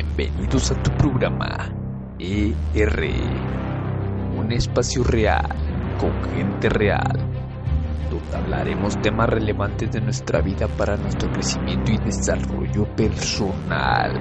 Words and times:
Bienvenidos 0.00 0.70
a 0.70 0.80
tu 0.80 0.92
programa 0.92 1.72
ER, 2.20 3.10
un 4.36 4.52
espacio 4.52 5.02
real 5.02 5.48
con 5.98 6.12
gente 6.36 6.68
real, 6.68 7.18
donde 8.08 8.36
hablaremos 8.36 8.96
temas 9.02 9.28
relevantes 9.28 9.90
de 9.90 10.00
nuestra 10.00 10.40
vida 10.40 10.68
para 10.68 10.96
nuestro 10.96 11.28
crecimiento 11.32 11.90
y 11.90 11.98
desarrollo 11.98 12.84
personal. 12.94 14.12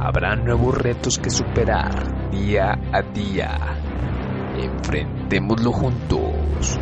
Habrá 0.00 0.34
nuevos 0.34 0.76
retos 0.76 1.16
que 1.16 1.30
superar 1.30 2.32
día 2.32 2.76
a 2.92 3.02
día. 3.02 3.56
Enfrentémoslo 4.58 5.70
juntos. 5.70 6.76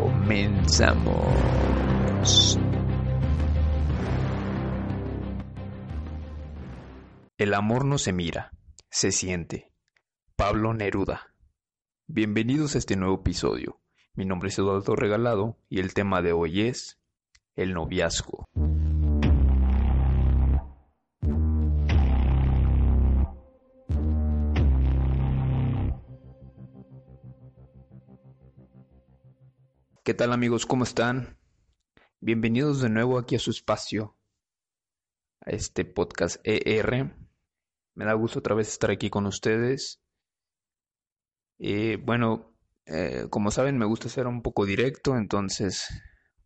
Comenzamos. 0.00 1.18
El 7.38 7.54
amor 7.54 7.84
no 7.84 7.98
se 7.98 8.12
mira, 8.12 8.50
se 8.90 9.12
siente. 9.12 9.72
Pablo 10.34 10.74
Neruda. 10.74 11.36
Bienvenidos 12.08 12.74
a 12.74 12.78
este 12.78 12.96
nuevo 12.96 13.14
episodio. 13.14 13.80
Mi 14.14 14.24
nombre 14.24 14.48
es 14.48 14.58
Eduardo 14.58 14.96
Regalado 14.96 15.56
y 15.68 15.78
el 15.78 15.94
tema 15.94 16.20
de 16.20 16.32
hoy 16.32 16.62
es 16.62 17.00
el 17.54 17.74
noviazgo. 17.74 18.44
¿Qué 30.02 30.14
tal 30.14 30.32
amigos? 30.32 30.66
¿Cómo 30.66 30.82
están? 30.82 31.38
Bienvenidos 32.18 32.80
de 32.80 32.88
nuevo 32.88 33.16
aquí 33.16 33.36
a 33.36 33.38
su 33.38 33.52
espacio, 33.52 34.16
a 35.40 35.50
este 35.50 35.84
podcast 35.84 36.40
ER. 36.42 37.27
Me 37.98 38.04
da 38.04 38.12
gusto 38.12 38.38
otra 38.38 38.54
vez 38.54 38.68
estar 38.68 38.92
aquí 38.92 39.10
con 39.10 39.26
ustedes. 39.26 40.00
Y 41.58 41.96
bueno, 41.96 42.54
eh, 42.86 43.26
como 43.28 43.50
saben, 43.50 43.76
me 43.76 43.86
gusta 43.86 44.08
ser 44.08 44.28
un 44.28 44.40
poco 44.40 44.64
directo, 44.64 45.16
entonces, 45.16 45.88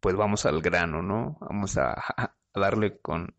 pues 0.00 0.16
vamos 0.16 0.46
al 0.46 0.62
grano, 0.62 1.02
¿no? 1.02 1.36
Vamos 1.42 1.76
a, 1.76 1.92
a 1.92 2.34
darle 2.54 2.98
con, 3.02 3.36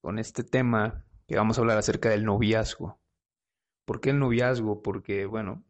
con 0.00 0.20
este 0.20 0.44
tema 0.44 1.04
que 1.26 1.34
vamos 1.34 1.58
a 1.58 1.62
hablar 1.62 1.78
acerca 1.78 2.10
del 2.10 2.24
noviazgo. 2.24 3.00
¿Por 3.86 4.00
qué 4.00 4.10
el 4.10 4.20
noviazgo? 4.20 4.80
Porque, 4.80 5.26
bueno, 5.26 5.64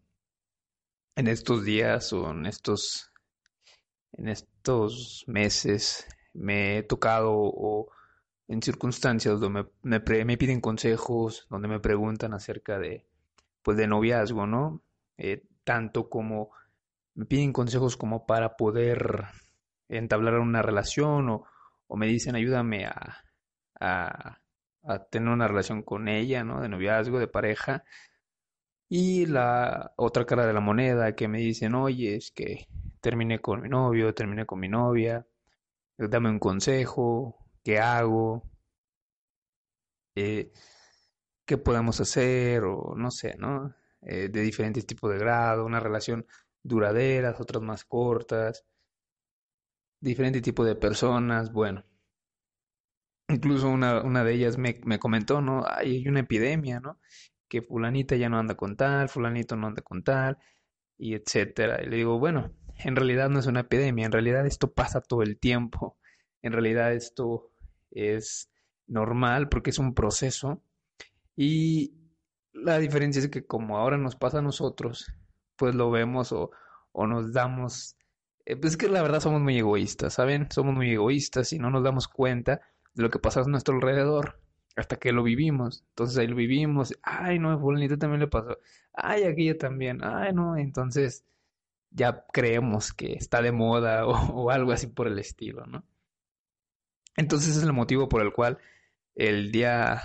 en 1.17 1.27
estos 1.27 1.65
días 1.65 2.13
o 2.13 2.33
en 2.33 2.45
estos, 2.45 3.15
en 4.13 4.29
estos 4.29 5.25
meses 5.27 6.07
me 6.35 6.77
he 6.77 6.83
tocado 6.83 7.33
o 7.33 7.91
en 8.53 8.61
circunstancias 8.61 9.41
donde 9.41 9.67
me, 9.83 10.01
me, 10.25 10.37
piden 10.37 10.61
consejos, 10.61 11.47
donde 11.49 11.69
me 11.69 11.81
preguntan 11.81 12.35
acerca 12.35 12.79
de, 12.79 13.07
pues, 13.63 13.79
de 13.79 13.87
noviazgo, 13.87 14.47
¿no? 14.47 14.83
Eh, 15.17 15.43
tanto 15.65 16.11
como 16.11 16.51
me 17.15 17.25
piden 17.25 17.55
consejos 17.55 17.97
como 17.97 18.27
para 18.27 18.57
poder 18.57 19.25
entablar 19.89 20.39
una 20.39 20.61
relación 20.61 21.31
o, 21.31 21.47
o 21.87 21.97
me 21.97 22.07
dicen 22.07 22.35
ayúdame 22.35 22.85
a, 22.85 23.25
a, 23.81 24.39
a, 24.83 24.99
tener 25.05 25.31
una 25.31 25.49
relación 25.49 25.83
con 25.83 26.09
ella, 26.09 26.45
¿no? 26.45 26.61
De 26.61 26.69
noviazgo, 26.69 27.19
de 27.19 27.29
pareja. 27.29 27.85
Y 28.87 29.25
la 29.25 29.95
otra 29.97 30.27
cara 30.27 30.47
de 30.47 30.53
la 30.53 30.61
moneda 30.61 31.15
que 31.15 31.27
me 31.27 31.39
dicen, 31.39 31.75
oye, 31.75 32.17
es 32.17 32.31
que 32.31 32.69
terminé 33.01 33.41
con 33.41 33.63
mi 33.63 33.71
novio, 33.71 34.13
terminé 34.13 34.45
con 34.45 34.61
mi 34.61 34.69
novia, 34.69 35.27
dame 35.97 36.29
un 36.29 36.39
consejo, 36.39 37.39
qué 37.63 37.79
hago, 37.79 38.52
eh, 40.15 40.53
qué 41.47 41.59
podemos 41.59 42.01
hacer, 42.01 42.65
o 42.65 42.95
no 42.97 43.11
sé, 43.11 43.37
¿no? 43.39 43.75
Eh, 44.03 44.29
de 44.29 44.41
diferentes 44.43 44.87
tipos 44.87 45.11
de 45.13 45.19
grado, 45.19 45.65
una 45.65 45.81
relación 45.81 46.27
duraderas, 46.63 47.41
otras 47.41 47.63
más 47.63 47.85
cortas, 47.85 48.65
diferentes 50.01 50.43
tipos 50.43 50.67
de 50.67 50.75
personas, 50.77 51.53
bueno. 51.53 51.85
Incluso 53.29 53.69
una, 53.69 54.03
una 54.03 54.25
de 54.25 54.35
ellas 54.35 54.59
me, 54.59 54.81
me 54.85 54.99
comentó, 54.99 55.41
¿no? 55.41 55.65
Ay, 55.67 55.97
hay 55.97 56.09
una 56.09 56.21
epidemia, 56.21 56.81
¿no? 56.81 57.01
Que 57.49 57.63
fulanita 57.63 58.17
ya 58.17 58.29
no 58.29 58.39
anda 58.39 58.57
con 58.57 58.77
tal, 58.77 59.09
fulanito 59.09 59.57
no 59.57 59.69
anda 59.69 59.83
con 59.83 60.03
tal, 60.03 60.39
y 60.99 61.15
etcétera. 61.15 61.83
Y 61.83 61.89
le 61.89 61.97
digo, 61.97 62.19
bueno, 62.19 62.53
en 62.85 62.97
realidad 62.97 63.31
no 63.31 63.39
es 63.41 63.47
una 63.47 63.61
epidemia, 63.61 64.07
en 64.07 64.13
realidad 64.13 64.47
esto 64.47 64.73
pasa 64.73 65.01
todo 65.01 65.23
el 65.23 65.39
tiempo, 65.39 65.99
en 66.43 66.53
realidad 66.53 66.93
esto 66.93 67.51
es 67.91 68.52
normal 68.87 69.49
porque 69.49 69.71
es 69.71 69.79
un 69.79 69.95
proceso 69.95 70.63
y 71.37 71.95
la 72.53 72.79
diferencia 72.79 73.21
es 73.21 73.29
que 73.29 73.47
como 73.47 73.79
ahora 73.79 73.97
nos 73.97 74.17
pasa 74.17 74.39
a 74.39 74.43
nosotros, 74.43 75.13
pues 75.57 75.75
lo 75.75 75.91
vemos 75.91 76.33
o, 76.33 76.51
o 76.93 77.07
nos 77.07 77.33
damos, 77.33 77.97
eh, 78.45 78.57
pues 78.57 78.73
es 78.75 78.77
que 78.77 78.89
la 78.89 79.03
verdad 79.03 79.21
somos 79.21 79.41
muy 79.41 79.59
egoístas, 79.59 80.15
¿saben? 80.15 80.51
Somos 80.51 80.75
muy 80.75 80.93
egoístas 80.93 81.53
y 81.53 81.59
no 81.59 81.71
nos 81.71 81.83
damos 81.83 82.09
cuenta 82.09 82.61
de 82.95 83.03
lo 83.03 83.11
que 83.11 83.19
pasa 83.19 83.41
a 83.41 83.45
nuestro 83.45 83.75
alrededor 83.75 84.41
hasta 84.77 84.97
que 84.97 85.13
lo 85.13 85.23
vivimos. 85.23 85.85
Entonces 85.91 86.19
ahí 86.19 86.27
lo 86.27 86.37
vivimos, 86.37 86.95
ay 87.03 87.39
no, 87.39 87.59
fulanito 87.59 87.99
también 87.99 88.21
le 88.21 88.29
pasó, 88.29 88.59
ay 88.95 89.25
aquello 89.25 89.57
también, 89.59 90.03
ay 90.05 90.33
no, 90.33 90.57
entonces 90.57 91.25
ya 91.91 92.25
creemos 92.33 92.93
que 92.93 93.15
está 93.15 93.43
de 93.43 93.53
moda 93.53 94.07
o, 94.07 94.13
o 94.45 94.51
algo 94.51 94.73
así 94.73 94.87
por 94.89 95.07
el 95.09 95.19
estilo, 95.19 95.67
¿no? 95.67 95.85
Entonces 97.17 97.57
es 97.57 97.63
el 97.63 97.73
motivo 97.73 98.09
por 98.09 98.23
el 98.23 98.33
cual 98.33 98.59
el 99.15 99.53
día 99.53 100.03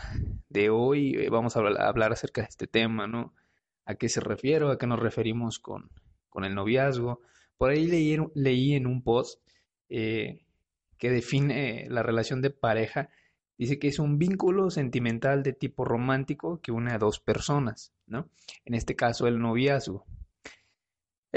de 0.49 0.69
hoy 0.69 1.15
eh, 1.15 1.29
vamos 1.29 1.55
a 1.55 1.59
hablar 1.59 2.11
acerca 2.11 2.41
de 2.41 2.47
este 2.47 2.67
tema, 2.67 3.07
¿no? 3.07 3.33
¿A 3.85 3.95
qué 3.95 4.09
se 4.09 4.19
refiere? 4.19 4.69
¿A 4.69 4.77
qué 4.77 4.87
nos 4.87 4.99
referimos 4.99 5.59
con, 5.59 5.89
con 6.29 6.43
el 6.43 6.53
noviazgo? 6.53 7.21
Por 7.57 7.71
ahí 7.71 7.87
leí, 7.87 8.17
leí 8.35 8.73
en 8.73 8.85
un 8.85 9.01
post 9.01 9.41
eh, 9.89 10.45
que 10.97 11.09
define 11.09 11.87
la 11.89 12.03
relación 12.03 12.41
de 12.41 12.49
pareja. 12.49 13.09
Dice 13.57 13.79
que 13.79 13.87
es 13.87 13.99
un 13.99 14.19
vínculo 14.19 14.69
sentimental 14.69 15.41
de 15.41 15.53
tipo 15.53 15.85
romántico 15.85 16.59
que 16.61 16.71
une 16.71 16.91
a 16.91 16.99
dos 16.99 17.19
personas, 17.19 17.93
¿no? 18.05 18.29
En 18.65 18.73
este 18.75 18.95
caso 18.95 19.27
el 19.27 19.39
noviazgo. 19.39 20.05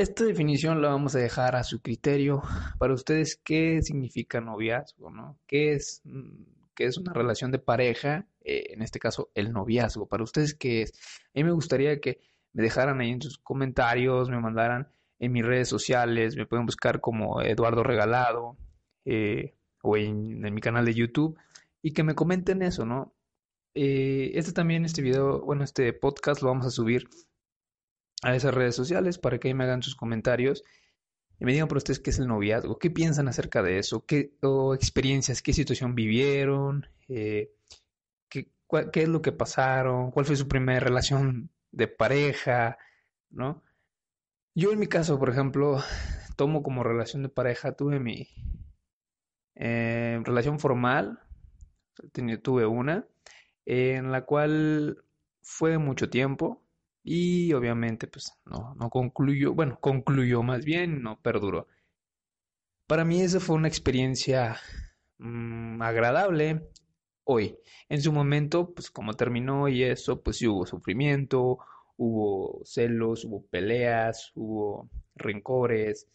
Esta 0.00 0.24
definición 0.24 0.80
la 0.80 0.88
vamos 0.88 1.14
a 1.14 1.18
dejar 1.18 1.56
a 1.56 1.62
su 1.62 1.82
criterio. 1.82 2.40
Para 2.78 2.94
ustedes, 2.94 3.36
¿qué 3.36 3.82
significa 3.82 4.40
noviazgo? 4.40 5.10
¿no? 5.10 5.38
¿Qué, 5.46 5.74
es, 5.74 6.00
mm, 6.04 6.42
¿Qué 6.74 6.86
es 6.86 6.96
una 6.96 7.12
relación 7.12 7.50
de 7.50 7.58
pareja? 7.58 8.26
Eh, 8.40 8.68
en 8.72 8.80
este 8.80 8.98
caso, 8.98 9.30
el 9.34 9.52
noviazgo. 9.52 10.08
Para 10.08 10.24
ustedes, 10.24 10.54
¿qué 10.54 10.80
es? 10.80 10.92
A 11.26 11.32
mí 11.34 11.44
me 11.44 11.50
gustaría 11.50 12.00
que 12.00 12.18
me 12.54 12.62
dejaran 12.62 12.98
ahí 13.02 13.10
en 13.10 13.20
sus 13.20 13.36
comentarios, 13.36 14.30
me 14.30 14.40
mandaran 14.40 14.88
en 15.18 15.32
mis 15.32 15.44
redes 15.44 15.68
sociales, 15.68 16.34
me 16.34 16.46
pueden 16.46 16.64
buscar 16.64 17.02
como 17.02 17.42
Eduardo 17.42 17.82
Regalado 17.82 18.56
eh, 19.04 19.54
o 19.82 19.98
en, 19.98 20.40
mi 20.40 20.62
canal 20.62 20.86
de 20.86 20.94
YouTube 20.94 21.38
y 21.82 21.92
que 21.92 22.04
me 22.04 22.14
comenten 22.14 22.62
eso, 22.62 22.86
¿no? 22.86 23.12
Eh, 23.74 24.30
este 24.32 24.52
también, 24.52 24.86
este 24.86 25.02
video, 25.02 25.42
bueno, 25.42 25.62
este 25.62 25.92
podcast 25.92 26.40
lo 26.40 26.48
vamos 26.48 26.64
a 26.64 26.70
subir 26.70 27.06
a 28.22 28.34
esas 28.34 28.54
redes 28.54 28.74
sociales 28.74 29.18
para 29.18 29.38
que 29.38 29.48
ahí 29.48 29.54
me 29.54 29.64
hagan 29.64 29.82
sus 29.82 29.96
comentarios 29.96 30.64
y 31.38 31.44
me 31.44 31.52
digan 31.52 31.68
por 31.68 31.78
ustedes 31.78 32.00
qué 32.00 32.10
es 32.10 32.18
el 32.18 32.26
noviazgo, 32.26 32.78
qué 32.78 32.90
piensan 32.90 33.28
acerca 33.28 33.62
de 33.62 33.78
eso, 33.78 34.04
qué 34.04 34.34
experiencias, 34.74 35.40
qué 35.40 35.54
situación 35.54 35.94
vivieron, 35.94 36.86
eh, 37.08 37.50
qué, 38.28 38.50
qué 38.92 39.02
es 39.02 39.08
lo 39.08 39.22
que 39.22 39.32
pasaron, 39.32 40.10
cuál 40.10 40.26
fue 40.26 40.36
su 40.36 40.48
primera 40.48 40.80
relación 40.80 41.50
de 41.72 41.88
pareja, 41.88 42.76
¿no? 43.30 43.62
Yo 44.54 44.72
en 44.72 44.78
mi 44.78 44.86
caso, 44.86 45.18
por 45.18 45.30
ejemplo, 45.30 45.82
tomo 46.36 46.62
como 46.62 46.82
relación 46.82 47.22
de 47.22 47.28
pareja, 47.28 47.72
tuve 47.72 48.00
mi 48.00 48.28
eh, 49.54 50.20
relación 50.24 50.58
formal, 50.58 51.20
tuve 52.42 52.66
una, 52.66 53.06
en 53.64 54.10
la 54.10 54.24
cual 54.24 55.04
fue 55.42 55.78
mucho 55.78 56.10
tiempo, 56.10 56.62
y 57.02 57.52
obviamente 57.52 58.06
pues 58.06 58.32
no, 58.44 58.74
no 58.74 58.90
concluyó, 58.90 59.54
bueno, 59.54 59.78
concluyó 59.80 60.42
más 60.42 60.64
bien, 60.64 61.02
no 61.02 61.20
perduró. 61.20 61.66
Para 62.86 63.04
mí 63.04 63.22
esa 63.22 63.40
fue 63.40 63.56
una 63.56 63.68
experiencia 63.68 64.58
mm, 65.18 65.80
agradable 65.82 66.68
hoy. 67.24 67.58
En 67.88 68.02
su 68.02 68.12
momento, 68.12 68.72
pues 68.74 68.90
como 68.90 69.14
terminó 69.14 69.68
y 69.68 69.84
eso, 69.84 70.22
pues 70.22 70.38
sí 70.38 70.48
hubo 70.48 70.66
sufrimiento, 70.66 71.58
hubo 71.96 72.60
celos, 72.64 73.24
hubo 73.24 73.46
peleas, 73.46 74.32
hubo 74.34 74.90
rencores, 75.14 76.08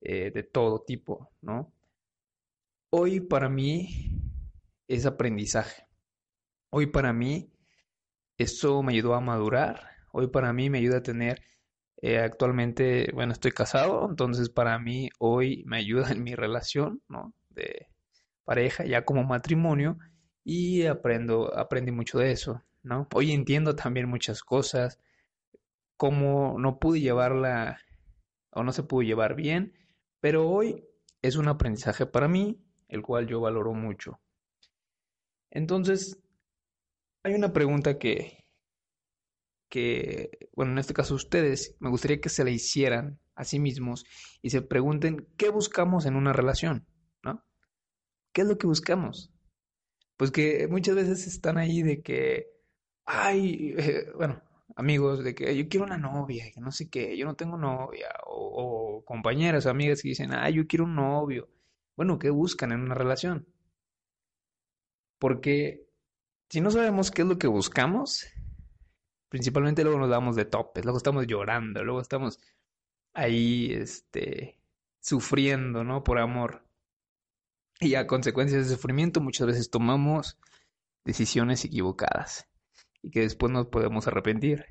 eh, 0.00 0.30
de 0.32 0.42
todo 0.42 0.80
tipo, 0.82 1.30
¿no? 1.42 1.72
Hoy 2.90 3.20
para 3.20 3.48
mí 3.48 3.88
es 4.88 5.06
aprendizaje. 5.06 5.86
Hoy 6.70 6.86
para 6.86 7.12
mí 7.12 7.52
esto 8.38 8.82
me 8.82 8.92
ayudó 8.92 9.14
a 9.14 9.20
madurar. 9.20 9.91
Hoy 10.12 10.28
para 10.28 10.52
mí 10.52 10.70
me 10.70 10.78
ayuda 10.78 10.98
a 10.98 11.02
tener, 11.02 11.42
eh, 12.02 12.18
actualmente, 12.18 13.10
bueno, 13.14 13.32
estoy 13.32 13.52
casado, 13.52 14.06
entonces 14.08 14.50
para 14.50 14.78
mí 14.78 15.10
hoy 15.18 15.64
me 15.66 15.78
ayuda 15.78 16.10
en 16.12 16.22
mi 16.22 16.34
relación, 16.34 17.02
¿no? 17.08 17.34
De 17.50 17.88
pareja, 18.44 18.84
ya 18.84 19.04
como 19.04 19.24
matrimonio, 19.24 19.98
y 20.44 20.86
aprendo, 20.86 21.56
aprendí 21.56 21.92
mucho 21.92 22.18
de 22.18 22.32
eso, 22.32 22.62
¿no? 22.82 23.08
Hoy 23.14 23.32
entiendo 23.32 23.74
también 23.76 24.08
muchas 24.08 24.42
cosas, 24.42 24.98
cómo 25.96 26.56
no 26.58 26.78
pude 26.78 27.00
llevarla 27.00 27.80
o 28.50 28.62
no 28.64 28.72
se 28.72 28.82
pudo 28.82 29.02
llevar 29.02 29.34
bien, 29.34 29.72
pero 30.20 30.48
hoy 30.48 30.84
es 31.22 31.36
un 31.36 31.48
aprendizaje 31.48 32.06
para 32.06 32.28
mí, 32.28 32.60
el 32.88 33.02
cual 33.02 33.26
yo 33.26 33.40
valoro 33.40 33.72
mucho. 33.72 34.20
Entonces, 35.50 36.20
hay 37.22 37.34
una 37.34 37.52
pregunta 37.52 37.98
que, 37.98 38.41
que, 39.72 40.50
bueno, 40.54 40.72
en 40.72 40.78
este 40.78 40.92
caso 40.92 41.14
ustedes, 41.14 41.76
me 41.80 41.88
gustaría 41.88 42.20
que 42.20 42.28
se 42.28 42.44
la 42.44 42.50
hicieran 42.50 43.18
a 43.34 43.44
sí 43.44 43.58
mismos 43.58 44.04
y 44.42 44.50
se 44.50 44.60
pregunten 44.60 45.26
qué 45.38 45.48
buscamos 45.48 46.04
en 46.04 46.14
una 46.14 46.34
relación, 46.34 46.86
¿no? 47.22 47.42
¿Qué 48.34 48.42
es 48.42 48.48
lo 48.48 48.58
que 48.58 48.66
buscamos? 48.66 49.32
Pues 50.18 50.30
que 50.30 50.68
muchas 50.68 50.94
veces 50.94 51.26
están 51.26 51.56
ahí 51.56 51.82
de 51.82 52.02
que, 52.02 52.48
ay, 53.06 53.74
eh, 53.78 54.12
bueno, 54.14 54.42
amigos, 54.76 55.24
de 55.24 55.34
que 55.34 55.56
yo 55.56 55.66
quiero 55.70 55.86
una 55.86 55.96
novia, 55.96 56.52
que 56.52 56.60
no 56.60 56.70
sé 56.70 56.90
qué, 56.90 57.16
yo 57.16 57.24
no 57.24 57.34
tengo 57.34 57.56
novia, 57.56 58.08
o, 58.26 58.98
o 58.98 59.04
compañeras, 59.06 59.64
amigas 59.64 60.02
que 60.02 60.10
dicen, 60.10 60.34
ay, 60.34 60.52
yo 60.52 60.66
quiero 60.66 60.84
un 60.84 60.96
novio. 60.96 61.48
Bueno, 61.96 62.18
¿qué 62.18 62.28
buscan 62.28 62.72
en 62.72 62.82
una 62.82 62.94
relación? 62.94 63.48
Porque 65.18 65.88
si 66.50 66.60
no 66.60 66.70
sabemos 66.70 67.10
qué 67.10 67.22
es 67.22 67.28
lo 67.28 67.38
que 67.38 67.46
buscamos, 67.46 68.26
principalmente 69.32 69.82
luego 69.82 69.98
nos 69.98 70.10
damos 70.10 70.36
de 70.36 70.44
topes, 70.44 70.84
luego 70.84 70.98
estamos 70.98 71.26
llorando, 71.26 71.82
luego 71.82 72.02
estamos 72.02 72.38
ahí, 73.14 73.72
este, 73.72 74.58
sufriendo, 75.00 75.84
¿no? 75.84 76.04
Por 76.04 76.18
amor. 76.18 76.66
Y 77.80 77.94
a 77.94 78.06
consecuencia 78.06 78.58
de 78.58 78.64
ese 78.64 78.74
sufrimiento 78.74 79.22
muchas 79.22 79.46
veces 79.46 79.70
tomamos 79.70 80.38
decisiones 81.06 81.64
equivocadas 81.64 82.46
y 83.00 83.10
que 83.10 83.20
después 83.20 83.50
nos 83.50 83.68
podemos 83.68 84.06
arrepentir. 84.06 84.66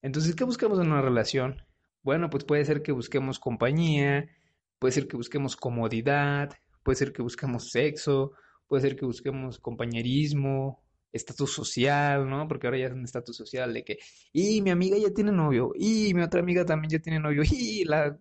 Entonces, 0.00 0.34
¿qué 0.34 0.44
buscamos 0.44 0.80
en 0.80 0.90
una 0.90 1.02
relación? 1.02 1.62
Bueno, 2.02 2.30
pues 2.30 2.44
puede 2.44 2.64
ser 2.64 2.82
que 2.82 2.92
busquemos 2.92 3.38
compañía, 3.38 4.30
puede 4.78 4.92
ser 4.92 5.08
que 5.08 5.18
busquemos 5.18 5.56
comodidad, 5.56 6.54
puede 6.82 6.96
ser 6.96 7.12
que 7.12 7.20
busquemos 7.20 7.70
sexo, 7.70 8.32
puede 8.66 8.80
ser 8.80 8.96
que 8.96 9.04
busquemos 9.04 9.58
compañerismo, 9.58 10.85
estatus 11.12 11.52
social, 11.52 12.28
¿no? 12.28 12.46
Porque 12.48 12.66
ahora 12.66 12.78
ya 12.78 12.86
es 12.86 12.92
un 12.92 13.04
estatus 13.04 13.36
social 13.36 13.72
de 13.72 13.84
que, 13.84 13.98
y 14.32 14.60
mi 14.62 14.70
amiga 14.70 14.96
ya 14.98 15.12
tiene 15.12 15.32
novio, 15.32 15.72
y 15.74 16.12
mi 16.14 16.22
otra 16.22 16.40
amiga 16.40 16.64
también 16.64 16.90
ya 16.90 16.98
tiene 16.98 17.20
novio, 17.20 17.42
y 17.50 17.84
la, 17.84 18.18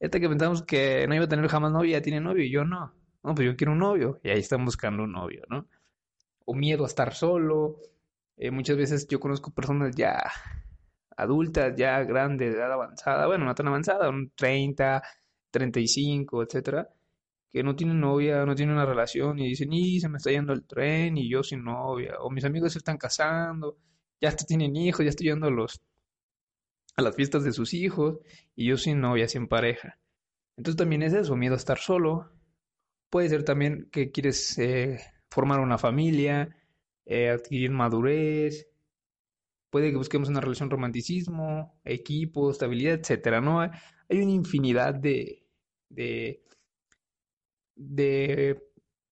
esta 0.00 0.20
que 0.20 0.28
pensamos 0.28 0.62
que 0.62 1.06
no 1.08 1.14
iba 1.14 1.24
a 1.24 1.28
tener 1.28 1.46
jamás 1.48 1.72
novio 1.72 1.92
ya 1.92 2.02
tiene 2.02 2.20
novio, 2.20 2.44
y 2.44 2.50
yo 2.50 2.64
no. 2.64 2.94
No, 3.22 3.34
pues 3.34 3.46
yo 3.46 3.56
quiero 3.56 3.72
un 3.72 3.78
novio, 3.78 4.20
y 4.22 4.30
ahí 4.30 4.40
están 4.40 4.64
buscando 4.64 5.04
un 5.04 5.12
novio, 5.12 5.44
¿no? 5.48 5.66
O 6.44 6.54
miedo 6.54 6.84
a 6.84 6.88
estar 6.88 7.14
solo. 7.14 7.78
Eh, 8.36 8.50
muchas 8.50 8.76
veces 8.76 9.08
yo 9.08 9.18
conozco 9.20 9.50
personas 9.54 9.94
ya 9.96 10.30
adultas, 11.16 11.74
ya 11.76 12.02
grandes, 12.02 12.52
de 12.52 12.58
edad 12.58 12.72
avanzada, 12.72 13.26
bueno, 13.26 13.44
no 13.46 13.54
tan 13.54 13.68
avanzada, 13.68 14.10
un 14.10 14.32
30, 14.34 15.02
35, 15.50 16.42
etcétera, 16.42 16.88
que 17.54 17.62
no 17.62 17.76
tienen 17.76 18.00
novia, 18.00 18.44
no 18.44 18.56
tienen 18.56 18.74
una 18.74 18.84
relación 18.84 19.38
y 19.38 19.46
dicen, 19.46 19.72
y 19.72 20.00
se 20.00 20.08
me 20.08 20.16
está 20.16 20.32
yendo 20.32 20.52
el 20.52 20.66
tren 20.66 21.16
y 21.16 21.30
yo 21.30 21.44
sin 21.44 21.62
novia, 21.62 22.16
o 22.18 22.28
mis 22.28 22.44
amigos 22.44 22.72
se 22.72 22.78
están 22.78 22.98
casando, 22.98 23.78
ya 24.20 24.30
hasta 24.30 24.44
tienen 24.44 24.74
hijos, 24.74 25.04
ya 25.04 25.10
estoy 25.10 25.28
yendo 25.28 25.46
a 25.46 25.50
los 25.50 25.80
a 26.96 27.02
las 27.02 27.14
fiestas 27.14 27.44
de 27.44 27.52
sus 27.52 27.72
hijos 27.72 28.18
y 28.56 28.66
yo 28.66 28.76
sin 28.76 29.00
novia, 29.00 29.28
sin 29.28 29.46
pareja. 29.46 30.00
Entonces 30.56 30.76
también 30.76 31.04
es 31.04 31.12
eso, 31.12 31.36
miedo 31.36 31.54
a 31.54 31.56
estar 31.56 31.78
solo. 31.78 32.32
Puede 33.08 33.28
ser 33.28 33.44
también 33.44 33.88
que 33.92 34.10
quieres 34.10 34.58
eh, 34.58 34.98
formar 35.30 35.60
una 35.60 35.78
familia, 35.78 36.56
eh, 37.06 37.30
adquirir 37.30 37.70
madurez. 37.70 38.66
Puede 39.70 39.92
que 39.92 39.96
busquemos 39.96 40.28
una 40.28 40.40
relación 40.40 40.70
romanticismo, 40.70 41.80
equipo, 41.84 42.50
estabilidad, 42.50 42.94
etcétera, 42.94 43.40
¿no? 43.40 43.60
Hay 43.60 43.70
una 44.10 44.32
infinidad 44.32 44.94
de, 44.94 45.46
de 45.88 46.44
de 47.76 48.62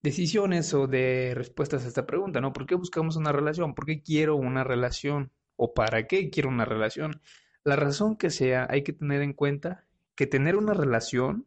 decisiones 0.03 0.75
o 0.75 0.87
de 0.87 1.33
respuestas 1.35 1.85
a 1.85 1.89
esta 1.89 2.07
pregunta, 2.07 2.41
¿no? 2.41 2.53
¿Por 2.53 2.67
qué 2.67 2.75
buscamos 2.75 3.17
una 3.17 3.33
relación? 3.33 3.75
¿Por 3.75 3.87
qué 3.87 4.03
quiero 4.03 4.37
una 4.37 4.65
relación? 4.65 5.33
¿O 5.57 5.75
para 5.75 6.07
qué 6.07 6.31
quiero 6.31 6.49
una 6.49 6.65
relación? 6.65 7.21
La 7.65 7.77
razón 7.77 8.17
que 8.17 8.31
sea, 8.31 8.67
hay 8.69 8.83
que 8.83 8.93
tener 8.93 9.23
en 9.23 9.33
cuenta 9.33 9.87
que 10.15 10.27
tener 10.27 10.57
una 10.57 10.75
relación, 10.75 11.47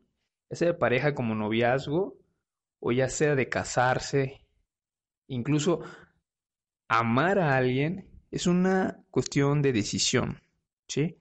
ya 0.49 0.57
sea 0.57 0.67
de 0.69 0.73
pareja 0.73 1.13
como 1.13 1.35
noviazgo, 1.35 2.17
o 2.79 2.91
ya 2.91 3.09
sea 3.09 3.35
de 3.35 3.49
casarse, 3.49 4.45
incluso 5.27 5.81
amar 6.87 7.39
a 7.39 7.57
alguien, 7.57 8.07
es 8.31 8.47
una 8.47 9.03
cuestión 9.11 9.61
de 9.61 9.73
decisión, 9.73 10.41
¿sí? 10.87 11.17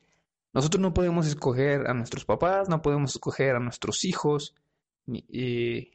Nosotros 0.53 0.81
no 0.81 0.95
podemos 0.95 1.27
escoger 1.27 1.89
a 1.89 1.95
nuestros 1.95 2.25
papás, 2.25 2.69
no 2.69 2.83
podemos 2.83 3.13
escoger 3.15 3.57
a 3.57 3.61
nuestros 3.61 4.05
hijos, 4.05 4.55
y 5.07 5.91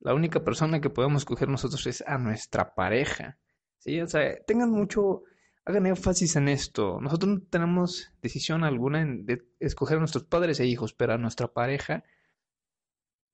la 0.00 0.14
única 0.14 0.42
persona 0.42 0.80
que 0.80 0.90
podemos 0.90 1.22
escoger 1.22 1.48
nosotros 1.48 1.86
es 1.86 2.02
a 2.06 2.18
nuestra 2.18 2.74
pareja. 2.74 3.38
¿sí? 3.78 4.00
O 4.00 4.06
sea, 4.06 4.42
tengan 4.44 4.70
mucho, 4.70 5.22
hagan 5.64 5.86
énfasis 5.86 6.36
en 6.36 6.48
esto. 6.48 7.00
Nosotros 7.00 7.30
no 7.30 7.42
tenemos 7.42 8.12
decisión 8.22 8.64
alguna 8.64 9.02
en 9.02 9.26
de 9.26 9.46
escoger 9.60 9.98
a 9.98 10.00
nuestros 10.00 10.24
padres 10.24 10.58
e 10.60 10.66
hijos, 10.66 10.94
pero 10.94 11.14
a 11.14 11.18
nuestra 11.18 11.48
pareja 11.48 12.02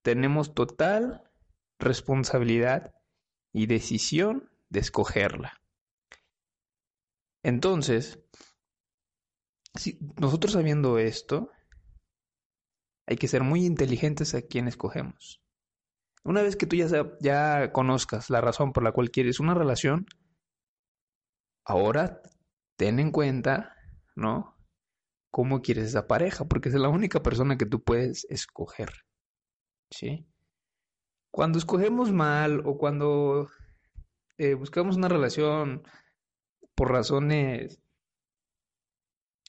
tenemos 0.03 0.55
total 0.55 1.31
responsabilidad 1.79 2.95
y 3.53 3.67
decisión 3.67 4.51
de 4.69 4.81
escogerla. 4.81 5.61
Entonces, 7.43 8.19
si 9.75 9.99
nosotros 10.21 10.53
sabiendo 10.55 10.99
esto, 10.99 11.51
hay 13.07 13.17
que 13.17 13.29
ser 13.29 13.43
muy 13.43 13.65
inteligentes 13.65 14.35
a 14.35 14.43
quien 14.43 14.69
escogemos. 14.69 15.41
Una 16.25 16.43
vez 16.43 16.57
que 16.57 16.67
tú 16.67 16.75
ya, 16.77 16.89
ya 17.21 17.73
conozcas 17.73 18.31
la 18.31 18.41
razón 18.41 18.73
por 18.73 18.83
la 18.83 18.93
cual 18.93 19.11
quieres 19.11 19.39
una 19.39 19.55
relación, 19.55 20.07
ahora 21.65 22.21
ten 22.77 22.99
en 22.99 23.13
cuenta, 23.13 23.77
¿no? 24.17 24.57
Cómo 25.31 25.63
quieres 25.63 25.85
esa 25.85 26.09
pareja, 26.09 26.47
porque 26.47 26.69
es 26.69 26.75
la 26.75 26.89
única 26.89 27.23
persona 27.23 27.57
que 27.57 27.67
tú 27.67 27.83
puedes 27.83 28.27
escoger. 28.29 28.91
¿Sí? 29.93 30.27
Cuando 31.31 31.59
escogemos 31.59 32.11
mal 32.11 32.63
o 32.65 32.77
cuando 32.77 33.49
eh, 34.39 34.55
buscamos 34.55 34.97
una 34.97 35.09
relación 35.09 35.85
por 36.75 36.91
razones 36.91 37.81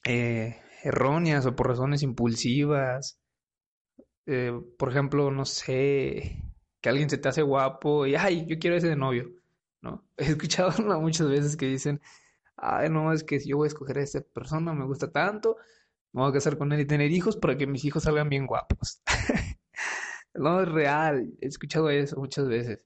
eh, 0.04 0.60
erróneas 0.84 1.44
o 1.46 1.56
por 1.56 1.66
razones 1.66 2.02
impulsivas 2.02 3.18
eh, 4.28 4.52
por 4.78 4.90
ejemplo, 4.90 5.30
no 5.30 5.46
sé, 5.46 6.42
que 6.82 6.88
alguien 6.90 7.08
se 7.08 7.16
te 7.18 7.28
hace 7.30 7.42
guapo 7.42 8.06
y, 8.06 8.14
ay, 8.14 8.44
yo 8.46 8.58
quiero 8.58 8.76
ese 8.76 8.88
de 8.88 8.96
novio, 8.96 9.30
¿no? 9.82 10.06
He 10.18 10.26
escuchado 10.26 10.70
muchas 11.00 11.28
veces 11.28 11.56
que 11.56 11.66
dicen, 11.66 12.00
ay, 12.56 12.90
no, 12.90 13.12
es 13.12 13.24
que 13.24 13.40
yo 13.40 13.56
voy 13.56 13.66
a 13.66 13.68
escoger 13.68 13.98
a 13.98 14.02
esa 14.02 14.20
persona, 14.20 14.74
me 14.74 14.84
gusta 14.84 15.10
tanto, 15.10 15.56
me 16.12 16.22
voy 16.22 16.30
a 16.30 16.34
casar 16.34 16.58
con 16.58 16.72
él 16.72 16.80
y 16.80 16.86
tener 16.86 17.10
hijos 17.10 17.36
para 17.38 17.56
que 17.56 17.66
mis 17.66 17.84
hijos 17.86 18.02
salgan 18.04 18.28
bien 18.28 18.46
guapos. 18.46 19.02
no 20.34 20.60
es 20.62 20.68
real, 20.68 21.32
he 21.40 21.46
escuchado 21.46 21.90
eso 21.90 22.16
muchas 22.18 22.48
veces. 22.48 22.80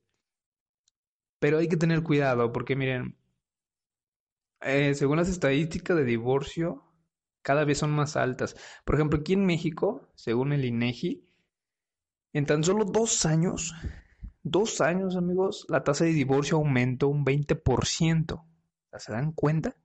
Pero 1.41 1.59
hay 1.59 1.69
que 1.69 1.77
tener 1.77 2.03
cuidado 2.05 2.53
porque 2.53 2.77
miren, 2.77 3.17
eh, 4.61 4.95
según 4.95 5.17
las 5.17 5.29
estadísticas 5.29 5.97
de 5.97 6.05
divorcio, 6.05 6.85
cada 7.43 7.65
vez 7.65 7.79
son 7.79 7.91
más 7.91 8.17
altas. 8.17 8.57
Por 8.85 8.95
ejemplo, 8.95 9.19
aquí 9.19 9.33
en 9.33 9.45
México, 9.45 10.09
según 10.15 10.53
el 10.53 10.65
INEGI, 10.65 11.32
en 12.33 12.47
tan 12.47 12.65
solo 12.65 12.85
dos 12.85 13.27
años, 13.27 13.75
dos 14.43 14.81
años 14.81 15.17
amigos, 15.17 15.67
la 15.69 15.85
tasa 15.85 16.05
de 16.05 16.13
divorcio 16.13 16.57
aumentó 16.57 17.09
un 17.09 17.25
20%. 17.25 18.45
¿Se 18.99 19.13
dan 19.13 19.33
cuenta? 19.33 19.77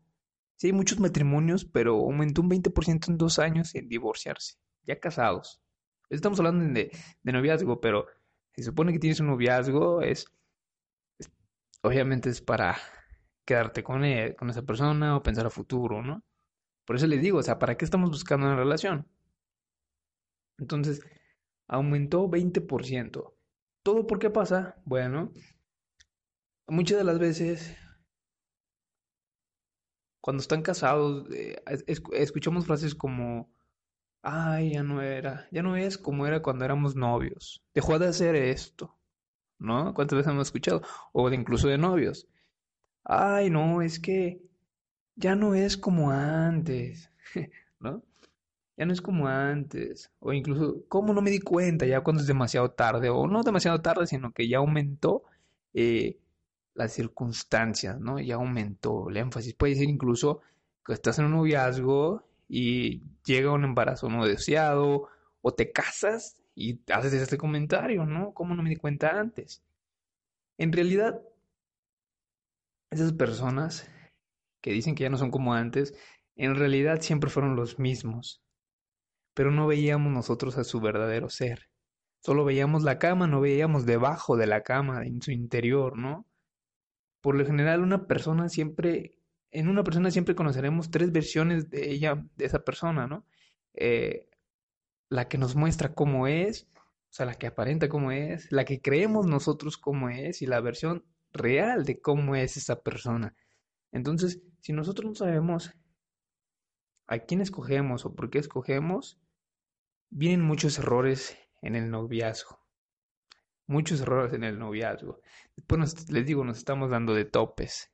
Sí, 0.55 0.67
hay 0.67 0.73
muchos 0.73 0.99
matrimonios, 0.99 1.65
pero 1.65 1.95
aumentó 1.95 2.41
un 2.41 2.49
20% 2.49 3.09
en 3.09 3.17
dos 3.17 3.39
años 3.39 3.75
en 3.75 3.87
divorciarse, 3.87 4.57
ya 4.83 4.99
casados. 4.99 5.61
Estamos 6.09 6.39
hablando 6.39 6.73
de, 6.73 6.91
noviazgo, 7.23 7.79
pero 7.79 8.07
se 8.53 8.63
supone 8.63 8.91
que 8.91 8.99
tienes 8.99 9.19
un 9.19 9.27
noviazgo, 9.27 10.01
es, 10.01 10.25
obviamente 11.83 12.29
es 12.29 12.41
para 12.41 12.77
quedarte 13.45 13.83
con, 13.83 14.03
él, 14.03 14.35
con 14.35 14.49
esa 14.49 14.63
persona 14.63 15.15
o 15.15 15.23
pensar 15.23 15.45
a 15.45 15.49
futuro, 15.49 16.01
¿no? 16.01 16.23
Por 16.85 16.95
eso 16.95 17.07
les 17.07 17.21
digo, 17.21 17.39
o 17.39 17.43
sea, 17.43 17.59
¿para 17.59 17.75
qué 17.77 17.85
estamos 17.85 18.09
buscando 18.09 18.47
una 18.47 18.55
relación? 18.55 19.07
Entonces, 20.57 21.01
aumentó 21.67 22.29
20%. 22.29 23.33
¿Todo 23.83 24.07
por 24.07 24.19
qué 24.19 24.29
pasa? 24.29 24.75
Bueno, 24.85 25.31
muchas 26.67 26.97
de 26.97 27.03
las 27.03 27.19
veces, 27.19 27.75
cuando 30.21 30.41
están 30.41 30.61
casados, 30.61 31.29
eh, 31.31 31.61
escuchamos 32.13 32.65
frases 32.65 32.95
como, 32.95 33.49
ay, 34.21 34.73
ya 34.73 34.83
no 34.83 35.01
era, 35.01 35.47
ya 35.51 35.63
no 35.63 35.75
es 35.75 35.97
como 35.97 36.27
era 36.27 36.41
cuando 36.41 36.65
éramos 36.65 36.95
novios, 36.95 37.63
dejó 37.73 37.97
de 37.99 38.07
hacer 38.07 38.35
esto, 38.35 38.97
¿no? 39.59 39.93
¿Cuántas 39.93 40.17
veces 40.17 40.31
hemos 40.31 40.47
escuchado? 40.47 40.81
O 41.13 41.29
incluso 41.31 41.67
de 41.67 41.77
novios. 41.77 42.27
Ay, 43.03 43.49
no, 43.49 43.81
es 43.81 43.99
que 43.99 44.41
ya 45.15 45.35
no 45.35 45.55
es 45.55 45.77
como 45.77 46.11
antes, 46.11 47.11
¿no? 47.79 48.03
Ya 48.77 48.85
no 48.85 48.93
es 48.93 49.01
como 49.01 49.27
antes. 49.27 50.11
O 50.19 50.33
incluso, 50.33 50.83
¿cómo 50.87 51.13
no 51.13 51.21
me 51.21 51.31
di 51.31 51.39
cuenta 51.39 51.85
ya 51.85 52.01
cuando 52.01 52.21
es 52.21 52.27
demasiado 52.27 52.71
tarde? 52.71 53.09
O 53.09 53.27
no 53.27 53.43
demasiado 53.43 53.81
tarde, 53.81 54.07
sino 54.07 54.31
que 54.33 54.47
ya 54.47 54.59
aumentó 54.59 55.23
eh, 55.73 56.19
las 56.75 56.93
circunstancias, 56.93 57.99
¿no? 57.99 58.19
Ya 58.19 58.35
aumentó 58.35 59.09
el 59.09 59.17
énfasis. 59.17 59.53
Puede 59.55 59.75
ser 59.75 59.89
incluso 59.89 60.41
que 60.85 60.93
estás 60.93 61.19
en 61.19 61.25
un 61.25 61.31
noviazgo 61.33 62.23
y 62.47 63.03
llega 63.25 63.51
un 63.51 63.65
embarazo 63.65 64.09
no 64.09 64.25
deseado, 64.25 65.09
o 65.41 65.53
te 65.53 65.71
casas 65.71 66.37
y 66.55 66.81
haces 66.91 67.13
este 67.13 67.37
comentario, 67.37 68.05
¿no? 68.05 68.33
¿Cómo 68.33 68.55
no 68.55 68.63
me 68.63 68.69
di 68.69 68.75
cuenta 68.77 69.19
antes? 69.19 69.63
En 70.57 70.71
realidad, 70.73 71.21
esas 72.91 73.13
personas 73.13 73.89
que 74.61 74.71
dicen 74.71 74.95
que 74.95 75.03
ya 75.03 75.09
no 75.09 75.17
son 75.17 75.31
como 75.31 75.53
antes, 75.53 75.93
en 76.35 76.55
realidad 76.55 77.01
siempre 77.01 77.29
fueron 77.29 77.55
los 77.55 77.79
mismos. 77.79 78.41
Pero 79.37 79.51
no 79.51 79.67
veíamos 79.67 80.11
nosotros 80.11 80.57
a 80.57 80.63
su 80.63 80.81
verdadero 80.81 81.29
ser. 81.29 81.69
Solo 82.21 82.43
veíamos 82.43 82.81
la 82.81 82.97
cama, 82.97 83.27
no 83.27 83.39
veíamos 83.39 83.85
debajo 83.85 84.35
de 84.35 84.47
la 84.47 84.63
cama, 84.63 85.05
en 85.05 85.21
su 85.21 85.29
interior, 85.29 85.95
¿no? 85.95 86.25
Por 87.21 87.35
lo 87.35 87.45
general, 87.45 87.83
una 87.83 88.07
persona 88.07 88.49
siempre, 88.49 89.13
en 89.51 89.67
una 89.67 89.83
persona 89.83 90.09
siempre 90.09 90.33
conoceremos 90.33 90.89
tres 90.89 91.11
versiones 91.11 91.69
de 91.69 91.91
ella, 91.91 92.25
de 92.35 92.45
esa 92.45 92.63
persona, 92.63 93.05
¿no? 93.05 93.27
Eh, 93.75 94.27
la 95.07 95.27
que 95.27 95.37
nos 95.37 95.55
muestra 95.55 95.93
cómo 95.93 96.25
es, 96.25 96.67
o 96.73 97.11
sea, 97.13 97.27
la 97.27 97.35
que 97.35 97.45
aparenta 97.45 97.89
cómo 97.89 98.11
es, 98.11 98.51
la 98.51 98.65
que 98.65 98.81
creemos 98.81 99.27
nosotros 99.27 99.77
cómo 99.77 100.09
es 100.09 100.41
y 100.41 100.47
la 100.47 100.61
versión 100.61 101.05
real 101.31 101.85
de 101.85 102.01
cómo 102.01 102.35
es 102.35 102.57
esa 102.57 102.81
persona. 102.81 103.35
Entonces, 103.91 104.41
si 104.61 104.73
nosotros 104.73 105.07
no 105.07 105.13
sabemos 105.13 105.75
a 107.05 107.19
quién 107.19 107.41
escogemos 107.41 108.03
o 108.03 108.15
por 108.15 108.31
qué 108.31 108.39
escogemos, 108.39 109.19
vienen 110.09 110.41
muchos 110.41 110.79
errores 110.79 111.37
en 111.61 111.75
el 111.75 111.89
noviazgo. 111.89 112.59
Muchos 113.67 114.01
errores 114.01 114.33
en 114.33 114.43
el 114.43 114.57
noviazgo. 114.59 115.21
Después 115.55 116.09
les 116.09 116.25
digo, 116.25 116.43
nos 116.45 116.57
estamos 116.57 116.89
dando 116.89 117.13
de 117.13 117.25
topes. 117.25 117.91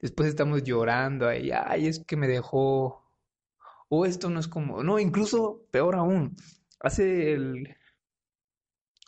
Después 0.00 0.28
estamos 0.28 0.62
llorando 0.62 1.28
ahí, 1.28 1.50
ay, 1.50 1.86
es 1.86 2.04
que 2.04 2.16
me 2.16 2.28
dejó. 2.28 3.04
O 3.88 4.06
esto 4.06 4.30
no 4.30 4.40
es 4.40 4.48
como. 4.48 4.82
No, 4.82 4.98
incluso 4.98 5.66
peor 5.70 5.94
aún. 5.96 6.36
Hace 6.80 7.32
el... 7.32 7.76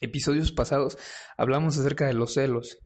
episodios 0.01 0.53
pasados 0.53 0.99
hablamos 1.37 1.79
acerca 1.79 2.07
de 2.07 2.15
los 2.15 2.35
celos. 2.35 2.79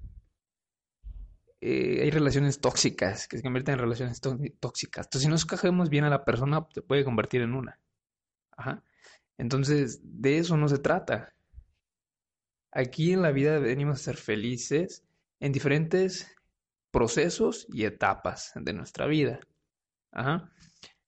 Eh, 1.60 2.00
hay 2.02 2.10
relaciones 2.10 2.60
tóxicas 2.60 3.28
que 3.28 3.36
se 3.36 3.42
convierten 3.42 3.74
en 3.74 3.80
relaciones 3.80 4.20
tóxicas. 4.20 5.06
Entonces, 5.06 5.22
si 5.22 5.28
no 5.28 5.34
escogemos 5.34 5.90
bien 5.90 6.04
a 6.04 6.10
la 6.10 6.24
persona, 6.24 6.66
se 6.72 6.80
puede 6.80 7.04
convertir 7.04 7.42
en 7.42 7.54
una. 7.54 7.78
Ajá. 8.56 8.82
Entonces, 9.40 10.00
de 10.02 10.36
eso 10.36 10.58
no 10.58 10.68
se 10.68 10.76
trata. 10.76 11.32
Aquí 12.72 13.14
en 13.14 13.22
la 13.22 13.32
vida 13.32 13.58
venimos 13.58 13.98
a 13.98 14.04
ser 14.04 14.18
felices 14.18 15.02
en 15.40 15.50
diferentes 15.50 16.36
procesos 16.90 17.66
y 17.72 17.86
etapas 17.86 18.52
de 18.54 18.74
nuestra 18.74 19.06
vida. 19.06 19.40
Ajá. 20.12 20.52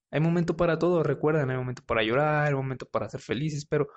Hay 0.09 0.19
momento 0.19 0.57
para 0.57 0.79
todo, 0.79 1.03
recuerdan, 1.03 1.51
hay 1.51 1.57
momento 1.57 1.83
para 1.85 2.01
llorar, 2.01 2.47
hay 2.47 2.55
momento 2.55 2.87
para 2.87 3.07
ser 3.07 3.21
felices, 3.21 3.67
pero 3.67 3.87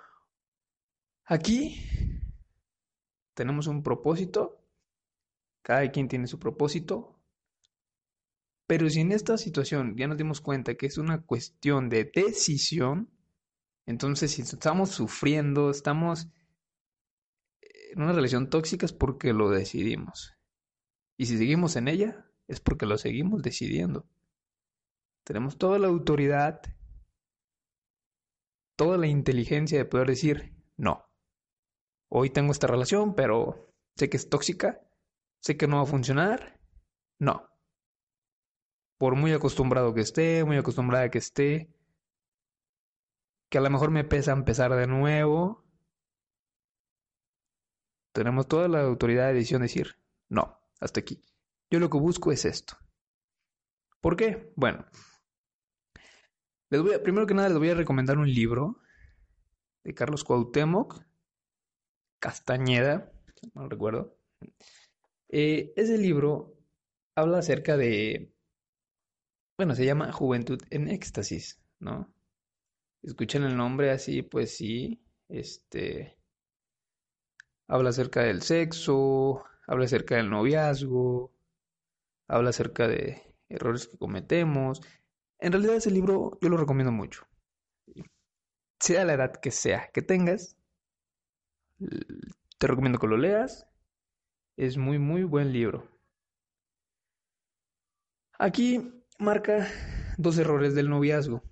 aquí 1.25 1.83
tenemos 3.33 3.66
un 3.69 3.83
propósito 3.83 4.62
cada 5.62 5.90
quien 5.90 6.09
tiene 6.09 6.26
su 6.26 6.38
propósito. 6.38 7.19
Pero 8.66 8.90
si 8.90 9.00
en 9.00 9.12
esta 9.12 9.38
situación 9.38 9.97
ya 9.97 10.07
nos 10.07 10.19
dimos 10.19 10.43
cuenta 10.43 10.75
que 10.75 10.85
es 10.85 10.99
una 10.99 11.23
cuestión 11.23 11.88
de 11.88 12.05
decisión, 12.14 13.15
entonces 13.87 14.33
si 14.33 14.43
estamos 14.43 14.90
sufriendo, 14.90 15.71
estamos 15.71 16.28
en 17.93 18.02
una 18.02 18.12
relación 18.12 18.50
tóxica 18.50 18.85
es 18.85 18.93
porque 18.93 19.33
lo 19.33 19.49
decidimos. 19.49 20.35
Y 21.16 21.26
si 21.26 21.38
seguimos 21.38 21.76
en 21.76 21.88
ella, 21.88 22.26
es 22.47 22.61
porque 22.61 22.85
lo 22.85 22.99
seguimos 22.99 23.43
decidiendo. 23.43 24.07
Tenemos 25.25 25.57
toda 25.57 25.78
la 25.78 25.88
autoridad, 25.88 26.61
toda 28.76 28.99
la 28.99 29.07
inteligencia 29.07 29.78
de 29.78 29.87
poder 29.87 30.09
decir, 30.09 30.55
no, 30.76 31.09
hoy 32.11 32.31
tengo 32.31 32.52
esta 32.52 32.66
relación, 32.66 33.14
pero 33.14 33.73
sé 33.97 34.11
que 34.11 34.16
es 34.16 34.28
tóxica, 34.28 34.81
sé 35.40 35.57
que 35.57 35.66
no 35.66 35.76
va 35.76 35.83
a 35.83 35.87
funcionar. 35.87 36.61
No. 37.19 37.49
Por 38.99 39.16
muy 39.16 39.33
acostumbrado 39.33 39.95
que 39.95 40.02
esté, 40.02 40.45
muy 40.45 40.57
acostumbrada 40.57 41.11
que 41.11 41.19
esté, 41.19 41.75
que 43.48 43.58
a 43.58 43.60
lo 43.60 43.70
mejor 43.70 43.90
me 43.90 44.04
pesa 44.04 44.32
empezar 44.32 44.74
de 44.74 44.86
nuevo, 44.86 45.64
tenemos 48.12 48.48
toda 48.48 48.68
la 48.68 48.82
autoridad 48.82 49.28
de 49.28 49.34
decisión 49.34 49.60
de 49.60 49.66
decir, 49.68 49.96
no, 50.28 50.58
hasta 50.80 51.00
aquí. 51.00 51.22
Yo 51.70 51.78
lo 51.80 51.90
que 51.90 51.98
busco 51.98 52.32
es 52.32 52.44
esto. 52.44 52.76
¿Por 54.00 54.16
qué? 54.16 54.52
Bueno, 54.56 54.86
primero 56.68 57.26
que 57.26 57.34
nada 57.34 57.48
les 57.48 57.58
voy 57.58 57.70
a 57.70 57.74
recomendar 57.74 58.18
un 58.18 58.32
libro 58.32 58.80
de 59.84 59.94
Carlos 59.94 60.24
Cuauhtémoc 60.24 61.04
Castañeda, 62.18 63.12
no 63.54 63.68
recuerdo. 63.68 64.18
Eh, 65.28 65.72
ese 65.76 65.98
libro 65.98 66.56
habla 67.14 67.38
acerca 67.38 67.76
de, 67.76 68.32
bueno, 69.58 69.74
se 69.74 69.84
llama 69.84 70.12
Juventud 70.12 70.60
en 70.70 70.88
Éxtasis, 70.88 71.62
¿no? 71.78 72.12
Escuchan 73.06 73.44
el 73.44 73.56
nombre 73.56 73.92
así, 73.92 74.22
pues 74.22 74.56
sí, 74.56 75.00
este, 75.28 76.18
habla 77.68 77.90
acerca 77.90 78.22
del 78.22 78.42
sexo, 78.42 79.44
habla 79.68 79.84
acerca 79.84 80.16
del 80.16 80.28
noviazgo, 80.28 81.32
habla 82.26 82.50
acerca 82.50 82.88
de 82.88 83.22
errores 83.48 83.86
que 83.86 83.96
cometemos. 83.96 84.80
En 85.38 85.52
realidad 85.52 85.76
ese 85.76 85.92
libro 85.92 86.36
yo 86.42 86.48
lo 86.48 86.56
recomiendo 86.56 86.90
mucho. 86.90 87.25
Sea 88.80 89.04
la 89.04 89.14
edad 89.14 89.36
que 89.36 89.52
sea 89.52 89.88
que 89.94 90.02
tengas, 90.02 90.56
te 91.78 92.66
recomiendo 92.66 92.98
que 92.98 93.06
lo 93.06 93.16
leas 93.16 93.68
es 94.56 94.78
muy, 94.78 94.98
muy 94.98 95.22
buen 95.22 95.52
libro. 95.52 95.88
Aquí 98.36 98.92
marca 99.20 99.68
dos 100.18 100.38
errores 100.38 100.75
del 100.75 100.90
noviazgo, 100.90 101.44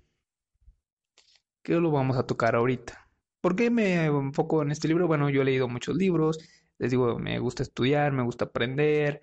que 1.65 1.73
lo 1.73 1.91
vamos 1.91 2.15
a 2.15 2.27
tocar 2.27 2.55
ahorita. 2.55 3.09
¿Por 3.41 3.55
qué 3.55 3.69
me 3.71 4.05
enfoco 4.05 4.61
en 4.61 4.71
este 4.71 4.87
libro? 4.87 5.07
Bueno, 5.07 5.29
yo 5.29 5.41
he 5.41 5.45
leído 5.45 5.67
muchos 5.67 5.95
libros, 5.95 6.39
les 6.77 6.91
digo, 6.91 7.17
me 7.17 7.39
gusta 7.39 7.63
estudiar, 7.63 8.11
me 8.13 8.23
gusta 8.23 8.45
aprender, 8.45 9.21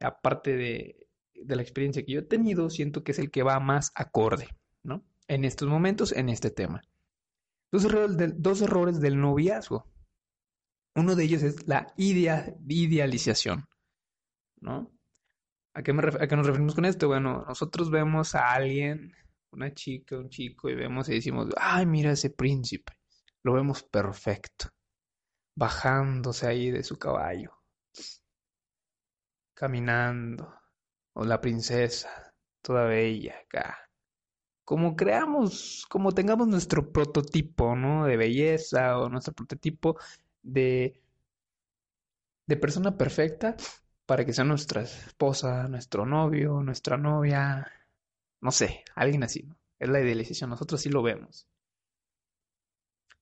aparte 0.00 0.56
de, 0.56 1.08
de 1.34 1.56
la 1.56 1.62
experiencia 1.62 2.04
que 2.04 2.12
yo 2.12 2.20
he 2.20 2.24
tenido, 2.24 2.70
siento 2.70 3.02
que 3.02 3.12
es 3.12 3.18
el 3.18 3.30
que 3.30 3.42
va 3.42 3.58
más 3.58 3.90
acorde, 3.96 4.48
¿no? 4.84 5.04
En 5.26 5.44
estos 5.44 5.68
momentos, 5.68 6.12
en 6.12 6.28
este 6.28 6.50
tema. 6.50 6.82
Dos 7.72 7.84
errores, 7.84 8.16
dos 8.36 8.62
errores 8.62 9.00
del 9.00 9.20
noviazgo. 9.20 9.84
Uno 10.94 11.16
de 11.16 11.24
ellos 11.24 11.42
es 11.42 11.66
la 11.66 11.92
idealización, 11.96 13.68
¿no? 14.60 14.92
¿A 15.74 15.82
qué, 15.82 15.92
¿A 15.92 16.28
qué 16.28 16.36
nos 16.36 16.46
referimos 16.46 16.74
con 16.74 16.84
esto? 16.84 17.08
Bueno, 17.08 17.44
nosotros 17.46 17.90
vemos 17.90 18.34
a 18.34 18.52
alguien, 18.52 19.12
una 19.52 19.72
chica, 19.74 20.16
un 20.16 20.28
chico, 20.30 20.68
y 20.68 20.74
vemos 20.74 21.08
y 21.08 21.14
decimos, 21.14 21.48
ay, 21.56 21.86
mira 21.86 22.12
ese 22.12 22.30
príncipe, 22.30 22.92
lo 23.42 23.54
vemos 23.54 23.82
perfecto, 23.82 24.68
bajándose 25.56 26.46
ahí 26.46 26.70
de 26.70 26.82
su 26.82 26.98
caballo, 26.98 27.52
caminando, 29.54 30.52
o 31.14 31.24
la 31.24 31.40
princesa, 31.40 32.34
toda 32.62 32.84
bella 32.84 33.34
acá, 33.44 33.90
como 34.64 34.94
creamos, 34.94 35.84
como 35.90 36.12
tengamos 36.12 36.46
nuestro 36.46 36.92
prototipo, 36.92 37.74
¿no? 37.74 38.06
De 38.06 38.16
belleza 38.16 38.98
o 38.98 39.08
nuestro 39.08 39.34
prototipo 39.34 39.98
de, 40.42 41.02
de 42.46 42.56
persona 42.56 42.96
perfecta 42.96 43.56
para 44.06 44.24
que 44.24 44.32
sea 44.32 44.44
nuestra 44.44 44.82
esposa, 44.82 45.66
nuestro 45.68 46.06
novio, 46.06 46.62
nuestra 46.62 46.96
novia, 46.96 47.66
no 48.40 48.50
sé, 48.50 48.84
alguien 48.94 49.22
así, 49.22 49.42
¿no? 49.42 49.56
Es 49.78 49.88
la 49.88 50.00
idealización, 50.00 50.50
nosotros 50.50 50.80
sí 50.80 50.90
lo 50.90 51.02
vemos. 51.02 51.48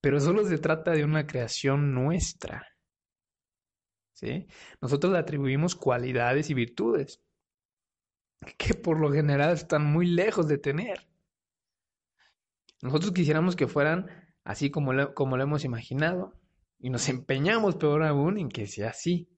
Pero 0.00 0.20
solo 0.20 0.44
se 0.44 0.58
trata 0.58 0.92
de 0.92 1.04
una 1.04 1.26
creación 1.26 1.92
nuestra. 1.94 2.66
¿Sí? 4.14 4.46
Nosotros 4.80 5.12
le 5.12 5.18
atribuimos 5.18 5.76
cualidades 5.76 6.50
y 6.50 6.54
virtudes 6.54 7.22
que 8.56 8.74
por 8.74 9.00
lo 9.00 9.12
general 9.12 9.52
están 9.52 9.84
muy 9.84 10.06
lejos 10.06 10.48
de 10.48 10.58
tener. 10.58 11.08
Nosotros 12.82 13.12
quisiéramos 13.12 13.56
que 13.56 13.66
fueran 13.66 14.08
así 14.44 14.70
como 14.70 14.92
lo, 14.92 15.14
como 15.14 15.36
lo 15.36 15.42
hemos 15.42 15.64
imaginado 15.64 16.40
y 16.78 16.90
nos 16.90 17.08
empeñamos 17.08 17.76
peor 17.76 18.04
aún 18.04 18.38
en 18.38 18.48
que 18.48 18.66
sea 18.66 18.90
así. 18.90 19.28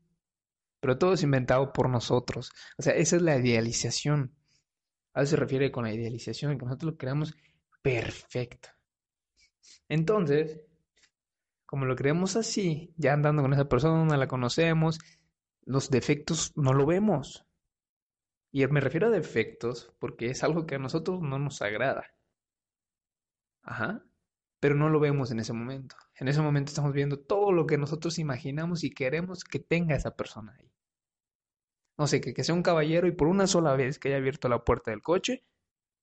Pero 0.80 0.98
todo 0.98 1.14
es 1.14 1.22
inventado 1.22 1.72
por 1.72 1.88
nosotros. 1.88 2.52
O 2.78 2.82
sea, 2.82 2.94
esa 2.94 3.16
es 3.16 3.22
la 3.22 3.36
idealización. 3.36 4.34
A 5.14 5.22
eso 5.22 5.30
se 5.30 5.36
refiere 5.36 5.70
con 5.70 5.84
la 5.84 5.92
idealización, 5.92 6.58
que 6.58 6.64
nosotros 6.64 6.92
lo 6.92 6.98
creamos 6.98 7.34
perfecto. 7.82 8.68
Entonces, 9.88 10.60
como 11.66 11.84
lo 11.84 11.96
creemos 11.96 12.36
así, 12.36 12.94
ya 12.96 13.12
andando 13.12 13.42
con 13.42 13.52
esa 13.52 13.68
persona, 13.68 14.16
la 14.16 14.28
conocemos, 14.28 14.98
los 15.64 15.90
defectos 15.90 16.52
no 16.56 16.72
lo 16.72 16.86
vemos. 16.86 17.46
Y 18.52 18.66
me 18.66 18.80
refiero 18.80 19.06
a 19.06 19.10
defectos 19.10 19.92
porque 19.98 20.26
es 20.30 20.42
algo 20.42 20.66
que 20.66 20.74
a 20.76 20.78
nosotros 20.78 21.20
no 21.22 21.38
nos 21.38 21.62
agrada. 21.62 22.12
Ajá. 23.62 24.02
Pero 24.58 24.74
no 24.74 24.88
lo 24.88 25.00
vemos 25.00 25.30
en 25.30 25.40
ese 25.40 25.52
momento. 25.52 25.96
En 26.16 26.28
ese 26.28 26.42
momento 26.42 26.70
estamos 26.70 26.92
viendo 26.92 27.18
todo 27.18 27.52
lo 27.52 27.66
que 27.66 27.78
nosotros 27.78 28.18
imaginamos 28.18 28.84
y 28.84 28.90
queremos 28.90 29.44
que 29.44 29.60
tenga 29.60 29.94
esa 29.94 30.16
persona 30.16 30.54
ahí. 30.58 30.69
No 32.00 32.06
sé, 32.06 32.20
que, 32.20 32.44
sea 32.44 32.54
un 32.54 32.62
caballero 32.62 33.06
y 33.06 33.12
por 33.12 33.28
una 33.28 33.46
sola 33.46 33.76
vez 33.76 33.98
que 33.98 34.08
haya 34.08 34.16
abierto 34.16 34.48
la 34.48 34.64
puerta 34.64 34.90
del 34.90 35.02
coche, 35.02 35.44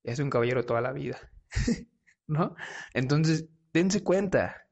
es 0.03 0.19
un 0.19 0.29
caballero 0.29 0.65
toda 0.65 0.81
la 0.81 0.93
vida. 0.93 1.17
¿No? 2.27 2.55
Entonces, 2.93 3.49
dense 3.73 4.03
cuenta. 4.03 4.67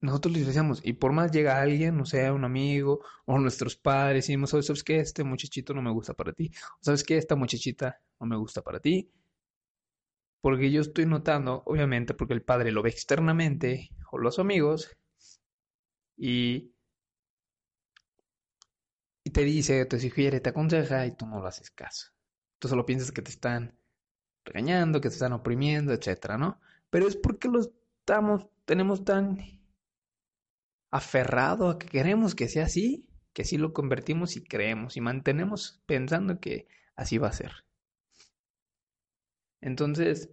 Nosotros 0.00 0.34
les 0.34 0.46
decíamos, 0.46 0.80
y 0.84 0.94
por 0.94 1.12
más 1.12 1.30
llega 1.32 1.60
alguien, 1.60 1.96
no 1.96 2.04
sea 2.06 2.32
un 2.32 2.44
amigo 2.44 3.04
o 3.24 3.38
nuestros 3.38 3.76
padres, 3.76 4.28
y 4.28 4.32
decimos, 4.32 4.50
¿sabes 4.50 4.84
qué? 4.84 4.98
Este 4.98 5.24
muchachito 5.24 5.74
no 5.74 5.82
me 5.82 5.92
gusta 5.92 6.14
para 6.14 6.32
ti. 6.32 6.50
O 6.74 6.78
¿sabes 6.80 7.04
qué? 7.04 7.16
Esta 7.18 7.36
muchachita 7.36 8.00
no 8.20 8.26
me 8.26 8.36
gusta 8.36 8.62
para 8.62 8.80
ti 8.80 9.12
porque 10.40 10.70
yo 10.70 10.80
estoy 10.80 11.06
notando, 11.06 11.62
obviamente, 11.66 12.14
porque 12.14 12.34
el 12.34 12.42
padre 12.42 12.72
lo 12.72 12.82
ve 12.82 12.90
externamente, 12.90 13.90
o 14.12 14.18
los 14.18 14.38
amigos, 14.38 14.96
y, 16.16 16.72
y 19.28 19.30
te 19.30 19.44
dice, 19.44 19.84
te 19.84 20.00
sugiere, 20.00 20.40
te 20.40 20.48
aconseja, 20.48 21.04
y 21.04 21.12
tú 21.12 21.26
no 21.26 21.38
lo 21.38 21.46
haces 21.46 21.70
caso. 21.70 22.12
Tú 22.58 22.66
solo 22.66 22.86
piensas 22.86 23.12
que 23.12 23.20
te 23.20 23.30
están 23.30 23.78
regañando, 24.42 25.02
que 25.02 25.10
te 25.10 25.16
están 25.16 25.34
oprimiendo, 25.34 25.92
etcétera, 25.92 26.38
¿no? 26.38 26.58
Pero 26.88 27.06
es 27.06 27.14
porque 27.14 27.48
lo 27.48 27.60
estamos, 27.60 28.46
tenemos 28.64 29.04
tan 29.04 29.38
aferrado 30.90 31.68
a 31.68 31.78
que 31.78 31.88
queremos 31.88 32.34
que 32.34 32.48
sea 32.48 32.64
así, 32.64 33.06
que 33.34 33.42
así 33.42 33.58
lo 33.58 33.74
convertimos 33.74 34.34
y 34.38 34.44
creemos 34.44 34.96
y 34.96 35.02
mantenemos 35.02 35.82
pensando 35.84 36.40
que 36.40 36.66
así 36.96 37.18
va 37.18 37.28
a 37.28 37.32
ser. 37.34 37.52
Entonces, 39.60 40.30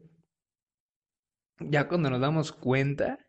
ya 1.60 1.90
cuando 1.90 2.10
nos 2.10 2.22
damos 2.22 2.54
cuenta, 2.54 3.20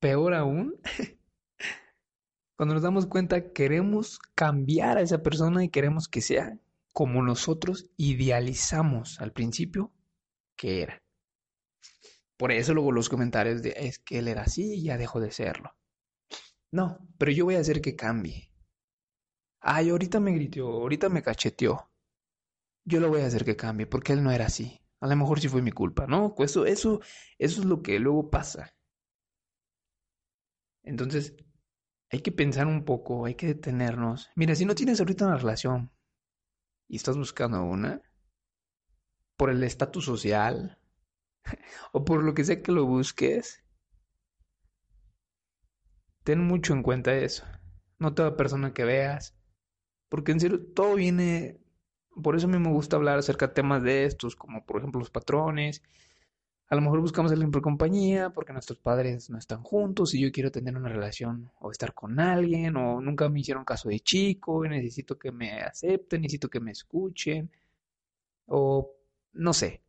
peor 0.00 0.34
aún, 0.34 0.74
cuando 2.56 2.74
nos 2.74 2.82
damos 2.82 3.06
cuenta 3.06 3.52
queremos 3.52 4.18
cambiar 4.34 4.98
a 4.98 5.02
esa 5.02 5.22
persona 5.22 5.64
y 5.64 5.68
queremos 5.68 6.08
que 6.08 6.20
sea 6.20 6.58
como 6.92 7.22
nosotros 7.22 7.90
idealizamos 7.96 9.20
al 9.20 9.32
principio 9.32 9.92
que 10.56 10.82
era. 10.82 11.02
Por 12.36 12.52
eso 12.52 12.74
luego 12.74 12.92
los 12.92 13.08
comentarios 13.08 13.62
de 13.62 13.74
es 13.76 13.98
que 13.98 14.18
él 14.18 14.28
era 14.28 14.42
así 14.42 14.74
y 14.74 14.82
ya 14.82 14.98
dejó 14.98 15.20
de 15.20 15.30
serlo. 15.30 15.74
No, 16.72 16.98
pero 17.18 17.32
yo 17.32 17.44
voy 17.44 17.56
a 17.56 17.60
hacer 17.60 17.80
que 17.80 17.96
cambie. 17.96 18.50
Ay, 19.60 19.90
ahorita 19.90 20.20
me 20.20 20.32
gritó, 20.32 20.66
ahorita 20.66 21.08
me 21.08 21.22
cacheteó 21.22 21.90
yo 22.86 23.00
lo 23.00 23.08
voy 23.08 23.20
a 23.22 23.26
hacer 23.26 23.44
que 23.44 23.56
cambie, 23.56 23.86
porque 23.86 24.12
él 24.12 24.22
no 24.22 24.30
era 24.30 24.46
así. 24.46 24.80
A 25.00 25.08
lo 25.08 25.16
mejor 25.16 25.40
sí 25.40 25.48
fue 25.48 25.60
mi 25.60 25.72
culpa, 25.72 26.06
¿no? 26.06 26.34
Pues 26.34 26.52
eso, 26.52 26.64
eso, 26.66 27.00
eso 27.38 27.60
es 27.60 27.66
lo 27.66 27.82
que 27.82 27.98
luego 27.98 28.30
pasa. 28.30 28.74
Entonces, 30.84 31.34
hay 32.10 32.20
que 32.20 32.32
pensar 32.32 32.66
un 32.66 32.84
poco, 32.84 33.26
hay 33.26 33.34
que 33.34 33.46
detenernos. 33.48 34.30
Mira, 34.36 34.54
si 34.54 34.64
no 34.64 34.74
tienes 34.74 35.00
ahorita 35.00 35.26
una 35.26 35.36
relación 35.36 35.90
y 36.88 36.96
estás 36.96 37.16
buscando 37.16 37.62
una, 37.62 38.02
por 39.36 39.50
el 39.50 39.62
estatus 39.64 40.04
social 40.04 40.78
o 41.92 42.04
por 42.04 42.22
lo 42.22 42.34
que 42.34 42.44
sea 42.44 42.62
que 42.62 42.72
lo 42.72 42.86
busques, 42.86 43.64
ten 46.24 46.40
mucho 46.40 46.72
en 46.72 46.82
cuenta 46.82 47.14
eso. 47.14 47.44
No 47.98 48.14
toda 48.14 48.36
persona 48.36 48.74
que 48.74 48.84
veas, 48.84 49.36
porque 50.08 50.32
en 50.32 50.40
serio 50.40 50.64
todo 50.74 50.96
viene 50.96 51.60
por 52.22 52.36
eso 52.36 52.46
a 52.46 52.50
mí 52.50 52.58
me 52.58 52.72
gusta 52.72 52.96
hablar 52.96 53.18
acerca 53.18 53.48
de 53.48 53.54
temas 53.54 53.82
de 53.82 54.04
estos, 54.04 54.36
como 54.36 54.64
por 54.64 54.78
ejemplo 54.78 54.98
los 54.98 55.10
patrones. 55.10 55.82
A 56.68 56.74
lo 56.74 56.80
mejor 56.82 57.00
buscamos 57.00 57.30
el 57.32 57.48
por 57.50 57.62
compañía 57.62 58.30
porque 58.30 58.52
nuestros 58.52 58.78
padres 58.78 59.30
no 59.30 59.38
están 59.38 59.62
juntos 59.62 60.14
y 60.14 60.20
yo 60.20 60.32
quiero 60.32 60.50
tener 60.50 60.76
una 60.76 60.88
relación 60.88 61.50
o 61.60 61.70
estar 61.70 61.94
con 61.94 62.18
alguien 62.18 62.76
o 62.76 63.00
nunca 63.00 63.28
me 63.28 63.40
hicieron 63.40 63.64
caso 63.64 63.88
de 63.88 64.00
chico 64.00 64.64
y 64.64 64.68
necesito 64.68 65.18
que 65.18 65.30
me 65.30 65.60
acepten, 65.60 66.22
necesito 66.22 66.48
que 66.48 66.60
me 66.60 66.72
escuchen 66.72 67.50
o 68.46 68.90
no 69.34 69.52
sé. 69.52 69.82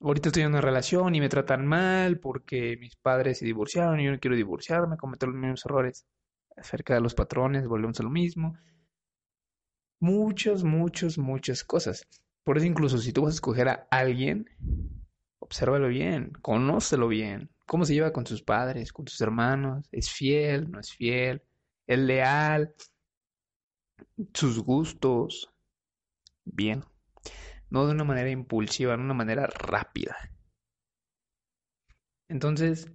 Ahorita 0.00 0.28
estoy 0.28 0.44
en 0.44 0.50
una 0.50 0.60
relación 0.60 1.14
y 1.14 1.20
me 1.20 1.28
tratan 1.28 1.66
mal 1.66 2.18
porque 2.20 2.76
mis 2.78 2.96
padres 2.96 3.38
se 3.38 3.44
divorciaron 3.44 4.00
y 4.00 4.04
yo 4.04 4.12
no 4.12 4.20
quiero 4.20 4.36
divorciarme, 4.36 4.96
cometer 4.96 5.28
los 5.28 5.38
mismos 5.38 5.64
errores 5.66 6.06
acerca 6.56 6.94
de 6.94 7.00
los 7.00 7.14
patrones, 7.14 7.66
volvemos 7.66 7.98
a 8.00 8.02
lo 8.04 8.10
mismo 8.10 8.56
muchas, 10.00 10.64
muchas, 10.64 11.18
muchas 11.18 11.62
cosas. 11.62 12.06
Por 12.42 12.56
eso 12.56 12.66
incluso 12.66 12.98
si 12.98 13.12
tú 13.12 13.22
vas 13.22 13.34
a 13.34 13.36
escoger 13.36 13.68
a 13.68 13.86
alguien, 13.90 14.48
obsérvalo 15.40 15.88
bien, 15.88 16.32
conócelo 16.42 17.08
bien. 17.08 17.50
¿Cómo 17.66 17.84
se 17.84 17.94
lleva 17.94 18.12
con 18.12 18.26
sus 18.26 18.42
padres, 18.42 18.92
con 18.92 19.06
sus 19.08 19.20
hermanos? 19.20 19.86
¿Es 19.92 20.10
fiel? 20.10 20.70
¿No 20.70 20.80
es 20.80 20.92
fiel? 20.92 21.42
¿Es 21.86 21.98
leal? 21.98 22.74
¿Sus 24.34 24.58
gustos? 24.60 25.50
Bien. 26.44 26.84
No 27.70 27.86
de 27.86 27.92
una 27.92 28.04
manera 28.04 28.30
impulsiva, 28.30 28.96
de 28.96 29.02
una 29.02 29.14
manera 29.14 29.46
rápida. 29.46 30.16
Entonces, 32.28 32.90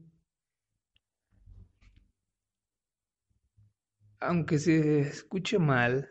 aunque 4.20 4.60
se 4.60 5.02
escuche 5.02 5.60
mal, 5.60 6.10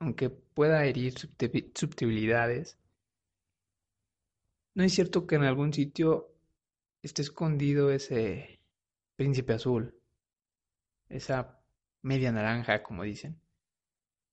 aunque 0.00 0.30
pueda 0.30 0.84
herir 0.84 1.14
susceptibilidades, 1.14 2.78
no 4.74 4.84
es 4.84 4.92
cierto 4.94 5.26
que 5.26 5.34
en 5.34 5.44
algún 5.44 5.72
sitio 5.72 6.32
esté 7.02 7.22
escondido 7.22 7.90
ese 7.90 8.60
príncipe 9.16 9.54
azul, 9.54 9.94
esa 11.08 11.60
media 12.00 12.32
naranja, 12.32 12.82
como 12.82 13.02
dicen. 13.02 13.40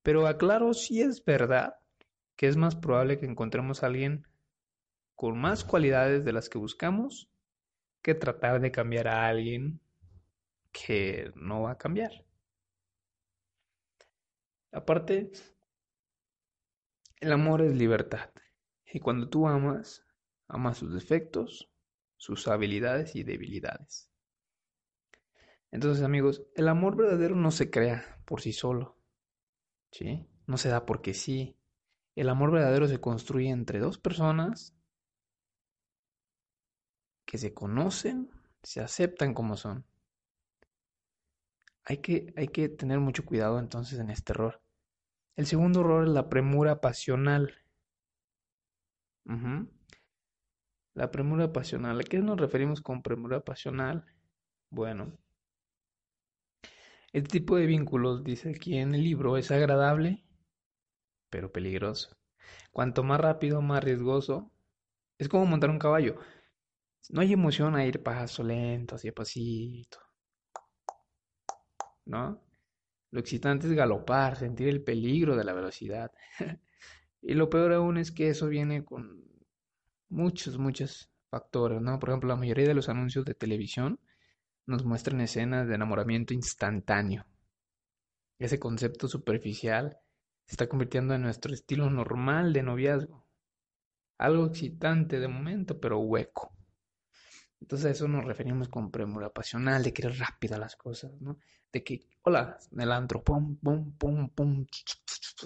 Pero 0.01 0.27
aclaro 0.27 0.73
si 0.73 1.01
es 1.01 1.23
verdad 1.23 1.75
que 2.35 2.47
es 2.47 2.55
más 2.55 2.75
probable 2.75 3.19
que 3.19 3.25
encontremos 3.25 3.83
a 3.83 3.87
alguien 3.87 4.25
con 5.15 5.37
más 5.37 5.65
cualidades 5.65 6.23
de 6.23 6.31
las 6.31 6.47
que 6.47 6.57
buscamos 6.57 7.29
que 8.01 8.15
tratar 8.15 8.61
de 8.61 8.71
cambiar 8.71 9.09
a 9.09 9.27
alguien 9.27 9.81
que 10.71 11.31
no 11.35 11.63
va 11.63 11.71
a 11.71 11.77
cambiar. 11.77 12.25
Aparte, 14.71 15.31
el 17.19 17.31
amor 17.31 17.61
es 17.61 17.75
libertad. 17.75 18.29
Y 18.85 18.99
cuando 18.99 19.27
tú 19.27 19.47
amas, 19.47 20.05
amas 20.49 20.77
sus 20.77 20.93
defectos, 20.93 21.69
sus 22.17 22.47
habilidades 22.47 23.15
y 23.15 23.23
debilidades. 23.23 24.11
Entonces, 25.71 26.03
amigos, 26.03 26.43
el 26.55 26.67
amor 26.67 26.97
verdadero 26.97 27.35
no 27.35 27.51
se 27.51 27.69
crea 27.69 28.21
por 28.25 28.41
sí 28.41 28.51
solo. 28.51 28.97
¿Sí? 29.91 30.27
No 30.47 30.57
se 30.57 30.69
da 30.69 30.85
porque 30.85 31.13
sí. 31.13 31.55
El 32.15 32.29
amor 32.29 32.51
verdadero 32.51 32.87
se 32.87 32.99
construye 32.99 33.49
entre 33.49 33.79
dos 33.79 33.97
personas 33.97 34.75
que 37.25 37.37
se 37.37 37.53
conocen, 37.53 38.31
se 38.63 38.81
aceptan 38.81 39.33
como 39.33 39.55
son. 39.55 39.85
Hay 41.83 41.97
que, 41.97 42.33
hay 42.35 42.47
que 42.47 42.69
tener 42.69 42.99
mucho 42.99 43.23
cuidado 43.25 43.59
entonces 43.59 43.99
en 43.99 44.09
este 44.09 44.33
error. 44.33 44.61
El 45.35 45.45
segundo 45.45 45.81
error 45.81 46.03
es 46.03 46.09
la 46.09 46.27
premura 46.27 46.81
pasional. 46.81 47.53
La 50.99 51.11
premura 51.11 51.53
pasional. 51.53 51.97
¿A 52.01 52.03
qué 52.03 52.19
nos 52.19 52.37
referimos 52.37 52.81
con 52.81 53.01
premura 53.01 53.39
pasional? 53.39 54.03
Bueno, 54.69 55.17
este 57.13 57.39
tipo 57.39 57.55
de 57.55 57.65
vínculos, 57.67 58.21
dice 58.21 58.49
aquí 58.49 58.77
en 58.77 58.93
el 58.93 59.05
libro, 59.05 59.37
es 59.37 59.49
agradable, 59.49 60.25
pero 61.29 61.53
peligroso. 61.53 62.17
Cuanto 62.73 63.03
más 63.03 63.21
rápido, 63.21 63.61
más 63.61 63.81
riesgoso. 63.81 64.51
Es 65.17 65.29
como 65.29 65.45
montar 65.45 65.69
un 65.69 65.79
caballo. 65.79 66.17
No 67.07 67.21
hay 67.21 67.31
emoción 67.31 67.77
a 67.77 67.85
ir 67.85 68.03
paso 68.03 68.43
lento, 68.43 68.95
así 68.95 69.09
pasito. 69.11 69.99
¿No? 72.03 72.43
Lo 73.11 73.21
excitante 73.21 73.67
es 73.67 73.73
galopar, 73.73 74.35
sentir 74.35 74.67
el 74.67 74.83
peligro 74.83 75.37
de 75.37 75.45
la 75.45 75.53
velocidad. 75.53 76.11
y 77.21 77.35
lo 77.35 77.49
peor 77.49 77.71
aún 77.71 77.97
es 77.97 78.11
que 78.11 78.27
eso 78.27 78.49
viene 78.49 78.83
con 78.83 79.29
muchos, 80.09 80.57
muchos 80.57 81.09
factores, 81.29 81.81
¿no? 81.81 81.99
Por 81.99 82.09
ejemplo, 82.09 82.29
la 82.29 82.35
mayoría 82.35 82.67
de 82.67 82.73
los 82.73 82.89
anuncios 82.89 83.25
de 83.25 83.35
televisión 83.35 83.99
nos 84.65 84.83
muestran 84.85 85.21
escenas 85.21 85.67
de 85.67 85.75
enamoramiento 85.75 86.33
instantáneo. 86.33 87.25
Ese 88.39 88.59
concepto 88.59 89.07
superficial 89.07 89.97
se 90.45 90.53
está 90.53 90.67
convirtiendo 90.67 91.13
en 91.13 91.21
nuestro 91.21 91.53
estilo 91.53 91.89
normal 91.89 92.53
de 92.53 92.63
noviazgo. 92.63 93.25
Algo 94.17 94.47
excitante 94.47 95.19
de 95.19 95.27
momento, 95.27 95.79
pero 95.79 95.99
hueco. 95.99 96.51
Entonces 97.61 97.85
a 97.87 97.91
eso 97.91 98.07
nos 98.07 98.25
referimos 98.25 98.69
con 98.69 98.91
premura 98.91 99.29
pasional, 99.29 99.83
de 99.83 99.93
querer 99.93 100.17
rápida 100.17 100.57
las 100.57 100.75
cosas, 100.75 101.11
¿no? 101.21 101.37
De 101.71 101.83
que, 101.83 102.01
hola, 102.23 102.57
el 102.77 102.91
antro, 102.91 103.23
pum, 103.23 103.57
pum, 103.57 103.91
pum, 103.97 104.29
pum, 104.29 104.65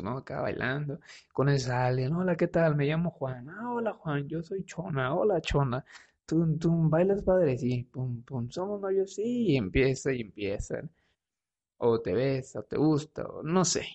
¿no? 0.02 0.18
Acá 0.18 0.42
bailando, 0.42 1.00
con 1.34 1.50
el 1.50 1.60
sale, 1.60 2.08
hola, 2.08 2.36
¿qué 2.36 2.48
tal? 2.48 2.76
Me 2.76 2.86
llamo 2.86 3.12
Juan, 3.12 3.50
ah, 3.50 3.72
hola 3.74 3.94
Juan, 3.94 4.28
yo 4.28 4.42
soy 4.42 4.64
Chona, 4.66 5.14
hola 5.14 5.42
Chona, 5.42 5.84
tú, 6.26 6.58
tú 6.58 6.90
bailas 6.90 7.24
padre, 7.24 7.58
sí, 7.58 7.84
pum, 7.92 8.24
pum, 8.24 8.50
somos 8.50 8.82
novios, 8.82 9.14
sí, 9.16 9.48
y 9.52 9.58
empieza 9.58 10.14
y 10.14 10.22
empiezan. 10.22 10.90
O 11.78 12.02
te 12.02 12.14
ves, 12.14 12.56
o 12.56 12.64
te 12.64 12.78
gusta, 12.78 13.24
o 13.26 13.44
no 13.44 13.66
sé. 13.66 13.86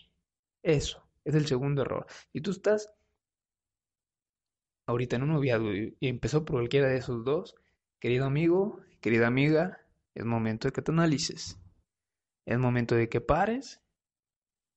Eso 0.62 1.02
es 1.24 1.34
el 1.34 1.46
segundo 1.46 1.82
error. 1.82 2.06
Si 2.32 2.40
tú 2.40 2.52
estás 2.52 2.90
ahorita 4.86 5.16
en 5.16 5.22
un 5.22 5.32
noviazgo 5.34 5.72
y 5.72 5.96
empezó 6.00 6.44
por 6.44 6.56
cualquiera 6.56 6.88
de 6.88 6.98
esos 6.98 7.24
dos, 7.24 7.54
Querido 8.00 8.26
amigo, 8.26 8.80
querida 9.00 9.26
amiga, 9.26 9.80
es 10.14 10.24
momento 10.24 10.68
de 10.68 10.72
que 10.72 10.82
te 10.82 10.92
analices. 10.92 11.58
Es 12.46 12.58
momento 12.58 12.94
de 12.94 13.08
que 13.08 13.20
pares. 13.20 13.80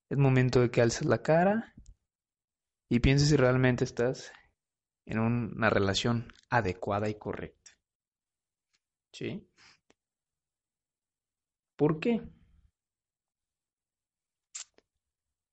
Es 0.09 0.17
momento 0.17 0.59
de 0.59 0.71
que 0.71 0.81
alces 0.81 1.05
la 1.05 1.21
cara 1.21 1.73
y 2.89 2.99
pienses 2.99 3.29
si 3.29 3.37
realmente 3.37 3.83
estás 3.83 4.33
en 5.05 5.19
una 5.19 5.69
relación 5.69 6.33
adecuada 6.49 7.09
y 7.09 7.15
correcta. 7.15 7.71
¿Sí? 9.13 9.47
¿Por 11.77 11.99
qué? 11.99 12.21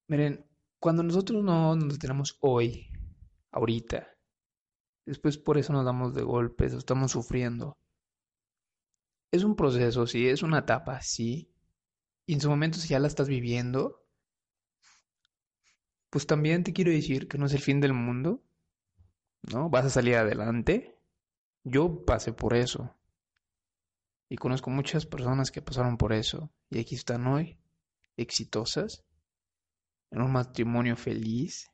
Miren, 0.09 0.45
cuando 0.81 1.03
nosotros 1.03 1.45
no 1.45 1.77
nos 1.77 1.99
tenemos 1.99 2.39
hoy, 2.41 2.89
ahorita, 3.53 4.18
Después 5.09 5.39
por 5.39 5.57
eso 5.57 5.73
nos 5.73 5.87
damos 5.87 6.15
de 6.15 6.23
golpes, 6.23 6.75
estamos 6.75 7.13
sufriendo. 7.13 7.79
Es 9.33 9.43
un 9.43 9.57
proceso, 9.57 10.07
sí, 10.07 10.29
es 10.29 10.43
una 10.43 10.59
etapa, 10.59 11.01
sí. 11.01 11.51
Y 12.27 12.35
en 12.35 12.43
su 12.43 12.51
momento 12.51 12.77
si 12.77 12.89
ya 12.89 12.99
la 12.99 13.09
estás 13.09 13.27
viviendo, 13.27 14.05
pues 16.11 16.27
también 16.27 16.63
te 16.63 16.75
quiero 16.75 16.91
decir 16.91 17.27
que 17.27 17.39
no 17.39 17.47
es 17.47 17.55
el 17.55 17.63
fin 17.63 17.81
del 17.81 17.95
mundo, 17.95 18.45
¿no? 19.51 19.71
Vas 19.71 19.87
a 19.87 19.91
salir 19.91 20.17
adelante. 20.17 21.01
Yo 21.65 22.05
pasé 22.05 22.35
por 22.35 22.55
eso. 22.55 22.95
Y 24.29 24.37
conozco 24.37 24.69
muchas 24.69 25.07
personas 25.07 25.51
que 25.51 25.63
pasaron 25.63 25.97
por 25.97 26.13
eso. 26.13 26.53
Y 26.69 26.81
aquí 26.81 26.97
están 26.97 27.27
hoy, 27.27 27.59
exitosas, 28.19 29.07
en 30.11 30.21
un 30.21 30.33
matrimonio 30.33 30.97
feliz, 30.97 31.71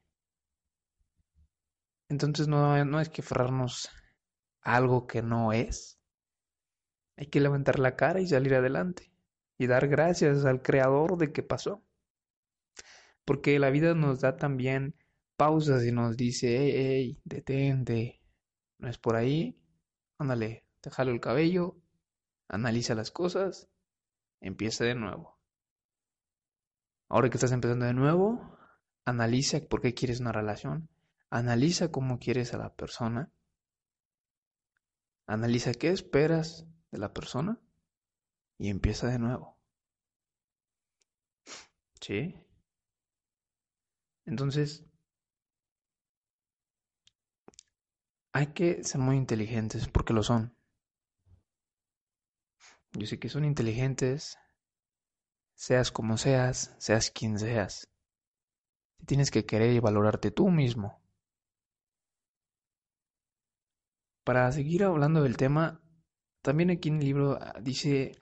entonces 2.08 2.48
no, 2.48 2.84
no 2.84 3.00
es 3.00 3.08
que 3.08 3.22
aferrarnos 3.22 3.88
algo 4.62 5.06
que 5.06 5.22
no 5.22 5.52
es. 5.52 5.98
Hay 7.16 7.26
que 7.26 7.40
levantar 7.40 7.78
la 7.78 7.96
cara 7.96 8.20
y 8.20 8.26
salir 8.26 8.54
adelante. 8.54 9.12
Y 9.56 9.66
dar 9.66 9.88
gracias 9.88 10.44
al 10.44 10.62
creador 10.62 11.16
de 11.16 11.32
que 11.32 11.42
pasó. 11.42 11.84
Porque 13.24 13.58
la 13.58 13.70
vida 13.70 13.94
nos 13.94 14.20
da 14.20 14.36
también 14.36 14.96
pausas 15.36 15.84
y 15.84 15.92
nos 15.92 16.16
dice, 16.16 16.56
hey, 16.58 16.72
hey, 16.76 17.20
detente. 17.24 18.20
No 18.78 18.88
es 18.88 18.98
por 18.98 19.16
ahí. 19.16 19.56
Ándale, 20.18 20.66
te 20.80 20.90
el 21.02 21.20
cabello. 21.20 21.76
Analiza 22.48 22.94
las 22.94 23.10
cosas. 23.10 23.68
Empieza 24.40 24.84
de 24.84 24.94
nuevo. 24.94 25.38
Ahora 27.08 27.30
que 27.30 27.36
estás 27.36 27.52
empezando 27.52 27.86
de 27.86 27.94
nuevo, 27.94 28.58
analiza 29.04 29.60
por 29.60 29.80
qué 29.80 29.94
quieres 29.94 30.20
una 30.20 30.32
relación 30.32 30.88
Analiza 31.30 31.90
cómo 31.90 32.18
quieres 32.18 32.54
a 32.54 32.58
la 32.58 32.74
persona. 32.74 33.32
Analiza 35.26 35.72
qué 35.72 35.88
esperas 35.88 36.66
de 36.90 36.98
la 36.98 37.12
persona 37.12 37.60
y 38.58 38.68
empieza 38.68 39.08
de 39.08 39.18
nuevo. 39.18 39.58
¿Sí? 42.00 42.34
Entonces, 44.26 44.84
hay 48.32 48.48
que 48.48 48.82
ser 48.84 49.00
muy 49.00 49.16
inteligentes 49.16 49.88
porque 49.88 50.12
lo 50.12 50.22
son. 50.22 50.56
Yo 52.92 53.06
sé 53.06 53.18
que 53.18 53.28
son 53.28 53.44
inteligentes, 53.44 54.38
seas 55.54 55.90
como 55.90 56.16
seas, 56.16 56.74
seas 56.78 57.10
quien 57.10 57.38
seas. 57.38 57.88
Tienes 59.06 59.30
que 59.30 59.44
querer 59.46 59.72
y 59.72 59.80
valorarte 59.80 60.30
tú 60.30 60.48
mismo. 60.50 61.03
Para 64.24 64.50
seguir 64.52 64.84
hablando 64.84 65.22
del 65.22 65.36
tema, 65.36 65.82
también 66.40 66.70
aquí 66.70 66.88
en 66.88 66.98
el 66.98 67.04
libro 67.04 67.38
ah, 67.40 67.54
dice 67.60 68.12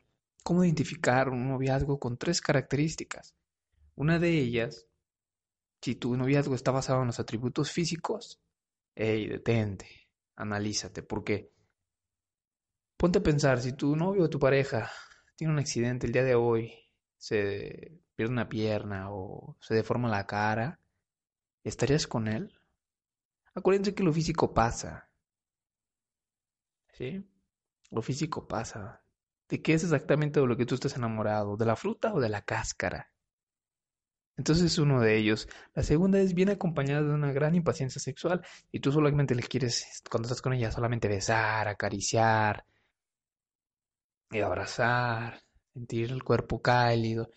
cómo 0.43 0.65
identificar 0.65 1.29
un 1.29 1.49
noviazgo 1.49 2.01
con 2.01 2.19
tres 2.19 2.41
características. 2.41 3.37
Una 3.95 4.19
de 4.19 4.31
ellas, 4.31 4.89
si 5.81 5.95
tu 5.95 6.17
noviazgo 6.17 6.57
está 6.57 6.73
basado 6.73 7.03
en 7.03 7.09
los 7.09 7.21
atributos 7.21 7.71
físicos, 7.71 8.41
hey, 8.97 9.29
detente, 9.29 10.09
analízate, 10.35 11.05
porque 11.05 11.53
ponte 12.97 13.21
a 13.21 13.23
pensar, 13.23 13.61
si 13.61 13.73
tu 13.75 13.95
novio 13.95 14.25
o 14.25 14.31
tu 14.31 14.41
pareja 14.41 14.91
tiene 15.37 15.53
un 15.53 15.61
accidente 15.61 16.07
el 16.07 16.13
día 16.13 16.25
de 16.25 16.35
hoy, 16.35 16.73
se 17.17 18.01
pierde 18.17 18.33
una 18.33 18.49
pierna 18.49 19.13
o 19.13 19.57
se 19.61 19.75
deforma 19.75 20.09
la 20.09 20.27
cara, 20.27 20.81
¿estarías 21.63 22.09
con 22.09 22.27
él? 22.27 22.53
Acuérdense 23.55 23.95
que 23.95 24.03
lo 24.03 24.13
físico 24.13 24.53
pasa, 24.53 25.12
¿sí? 26.93 27.25
Lo 27.91 28.03
físico 28.03 28.47
pasa. 28.49 29.03
¿De 29.49 29.63
qué 29.63 29.75
es 29.75 29.85
exactamente 29.85 30.41
de 30.41 30.47
lo 30.47 30.57
que 30.57 30.67
tú 30.67 30.75
estás 30.75 30.97
enamorado? 30.97 31.57
¿De 31.57 31.67
la 31.67 31.77
fruta 31.77 32.15
o 32.15 32.21
de 32.21 32.29
la 32.29 32.43
cáscara? 32.43 33.13
Entonces 34.37 34.79
uno 34.79 35.01
de 35.01 35.17
ellos. 35.19 35.49
La 35.75 35.83
segunda 35.83 36.19
es 36.21 36.35
bien 36.35 36.51
acompañada 36.51 37.03
de 37.03 37.15
una 37.15 37.33
gran 37.33 37.55
impaciencia 37.55 38.01
sexual 38.01 38.45
y 38.71 38.81
tú 38.81 38.93
solamente 38.93 39.35
le 39.35 39.43
quieres, 39.43 40.03
cuando 40.11 40.27
estás 40.27 40.43
con 40.43 40.53
ella, 40.55 40.73
solamente 40.73 41.09
besar, 41.09 41.69
acariciar, 41.69 42.65
y 44.33 44.41
abrazar, 44.41 45.43
sentir 45.75 46.11
el 46.11 46.25
cuerpo 46.25 46.61
cálido, 46.63 47.31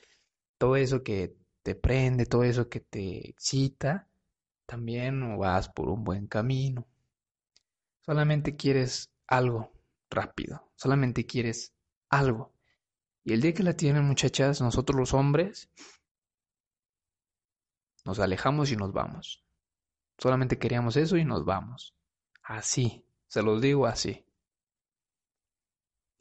todo 0.58 0.76
eso 0.78 1.04
que 1.04 1.36
te 1.63 1.76
prende, 1.76 2.26
todo 2.26 2.44
eso 2.44 2.70
que 2.70 2.80
te 2.80 3.30
excita, 3.30 4.08
también 4.65 5.38
vas 5.38 5.70
por 5.70 5.89
un 5.89 6.04
buen 6.04 6.28
camino. 6.28 6.88
Solamente 8.06 8.56
quieres 8.56 9.12
algo 9.28 9.72
rápido, 10.10 10.72
solamente 10.76 11.26
quieres 11.26 11.74
algo. 12.10 12.54
Y 13.24 13.34
el 13.34 13.42
día 13.42 13.54
que 13.54 13.64
la 13.64 13.76
tienen 13.76 14.06
muchachas, 14.06 14.62
nosotros 14.62 15.00
los 15.00 15.14
hombres 15.14 15.70
nos 18.06 18.20
alejamos 18.20 18.72
y 18.72 18.76
nos 18.76 18.94
vamos. 18.94 19.44
Solamente 20.18 20.60
queríamos 20.60 20.96
eso 20.96 21.18
y 21.18 21.26
nos 21.26 21.44
vamos. 21.44 21.96
Así, 22.44 23.06
se 23.28 23.42
los 23.42 23.62
digo 23.62 23.88
así. 23.88 24.26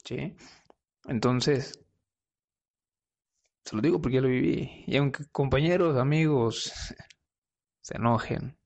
¿Sí? 0.03 0.35
Entonces, 1.05 1.79
se 3.63 3.75
lo 3.75 3.81
digo 3.81 4.01
porque 4.01 4.15
yo 4.15 4.21
lo 4.21 4.27
viví. 4.27 4.83
Y 4.87 4.97
aunque 4.97 5.25
compañeros, 5.31 5.97
amigos 5.97 6.73
se 7.81 7.97
enojen, 7.97 8.57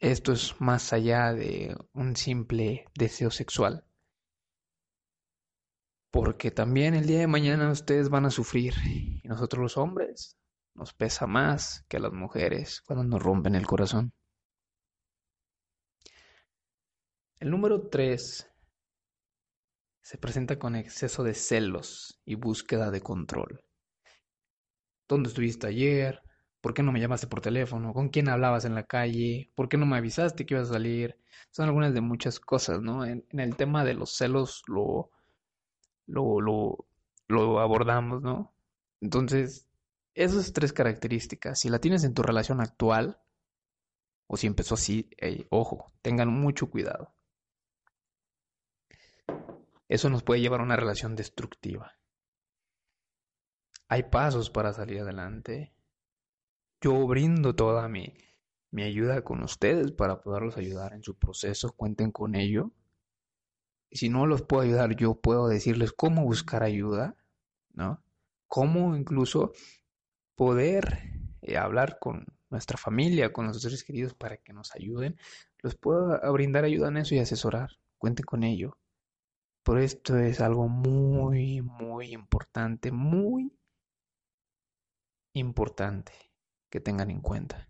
esto 0.00 0.32
es 0.32 0.60
más 0.60 0.92
allá 0.92 1.32
de 1.32 1.76
un 1.92 2.16
simple 2.16 2.86
deseo 2.94 3.30
sexual. 3.30 3.84
Porque 6.10 6.50
también 6.50 6.94
el 6.94 7.06
día 7.06 7.18
de 7.20 7.26
mañana 7.26 7.70
ustedes 7.70 8.08
van 8.08 8.26
a 8.26 8.30
sufrir. 8.30 8.74
Y 9.22 9.26
nosotros 9.28 9.62
los 9.62 9.76
hombres 9.76 10.36
nos 10.74 10.92
pesa 10.92 11.26
más 11.26 11.84
que 11.88 11.96
a 11.96 12.00
las 12.00 12.12
mujeres 12.12 12.82
cuando 12.82 13.04
nos 13.04 13.22
rompen 13.22 13.54
el 13.54 13.66
corazón. 13.66 14.12
El 17.38 17.50
número 17.50 17.88
3 17.88 18.50
se 20.02 20.18
presenta 20.18 20.58
con 20.58 20.76
exceso 20.76 21.22
de 21.24 21.34
celos 21.34 22.20
y 22.24 22.34
búsqueda 22.36 22.90
de 22.90 23.00
control. 23.00 23.64
¿Dónde 25.08 25.28
estuviste 25.28 25.66
ayer? 25.66 26.23
¿Por 26.64 26.72
qué 26.72 26.82
no 26.82 26.92
me 26.92 27.00
llamaste 27.00 27.26
por 27.26 27.42
teléfono? 27.42 27.92
¿Con 27.92 28.08
quién 28.08 28.30
hablabas 28.30 28.64
en 28.64 28.74
la 28.74 28.84
calle? 28.84 29.52
¿Por 29.54 29.68
qué 29.68 29.76
no 29.76 29.84
me 29.84 29.98
avisaste 29.98 30.46
que 30.46 30.54
ibas 30.54 30.70
a 30.70 30.72
salir? 30.72 31.14
Son 31.50 31.66
algunas 31.66 31.92
de 31.92 32.00
muchas 32.00 32.40
cosas, 32.40 32.80
¿no? 32.80 33.04
En, 33.04 33.22
el 33.32 33.54
tema 33.54 33.84
de 33.84 33.92
los 33.92 34.16
celos 34.16 34.62
lo, 34.66 35.10
lo, 36.06 36.40
lo, 37.28 37.60
abordamos, 37.60 38.22
¿no? 38.22 38.54
Entonces, 39.02 39.68
esas 40.14 40.54
tres 40.54 40.72
características, 40.72 41.60
si 41.60 41.68
la 41.68 41.80
tienes 41.80 42.02
en 42.02 42.14
tu 42.14 42.22
relación 42.22 42.62
actual, 42.62 43.20
o 44.26 44.38
si 44.38 44.46
empezó 44.46 44.76
así, 44.76 45.10
ojo, 45.50 45.92
tengan 46.00 46.28
mucho 46.28 46.70
cuidado. 46.70 47.14
Eso 49.86 50.08
nos 50.08 50.22
puede 50.22 50.40
llevar 50.40 50.60
a 50.60 50.64
una 50.64 50.76
relación 50.76 51.14
destructiva. 51.14 51.92
Hay 53.88 54.04
pasos 54.04 54.48
para 54.48 54.72
salir 54.72 55.00
adelante. 55.00 55.74
Yo 56.84 57.06
brindo 57.06 57.56
toda 57.56 57.88
mi, 57.88 58.12
mi 58.70 58.82
ayuda 58.82 59.24
con 59.24 59.42
ustedes 59.42 59.90
para 59.90 60.20
poderlos 60.20 60.58
ayudar 60.58 60.92
en 60.92 61.02
su 61.02 61.14
proceso. 61.14 61.72
Cuenten 61.72 62.12
con 62.12 62.34
ello. 62.34 62.72
Si 63.90 64.10
no 64.10 64.26
los 64.26 64.42
puedo 64.42 64.64
ayudar, 64.64 64.94
yo 64.94 65.14
puedo 65.14 65.48
decirles 65.48 65.94
cómo 65.94 66.24
buscar 66.24 66.62
ayuda, 66.62 67.16
¿no? 67.72 68.04
Cómo 68.48 68.96
incluso 68.96 69.52
poder 70.34 71.10
eh, 71.40 71.56
hablar 71.56 71.98
con 71.98 72.26
nuestra 72.50 72.76
familia, 72.76 73.32
con 73.32 73.46
nuestros 73.46 73.62
seres 73.62 73.82
queridos 73.82 74.12
para 74.12 74.36
que 74.36 74.52
nos 74.52 74.74
ayuden. 74.74 75.18
Los 75.62 75.76
puedo 75.76 76.20
brindar 76.34 76.64
ayuda 76.64 76.88
en 76.88 76.98
eso 76.98 77.14
y 77.14 77.18
asesorar. 77.18 77.78
Cuenten 77.96 78.26
con 78.26 78.42
ello. 78.42 78.76
Por 79.62 79.78
esto 79.78 80.18
es 80.18 80.38
algo 80.42 80.68
muy, 80.68 81.62
muy 81.62 82.12
importante, 82.12 82.92
muy 82.92 83.56
importante 85.32 86.23
que 86.74 86.80
tengan 86.80 87.08
en 87.08 87.20
cuenta. 87.20 87.68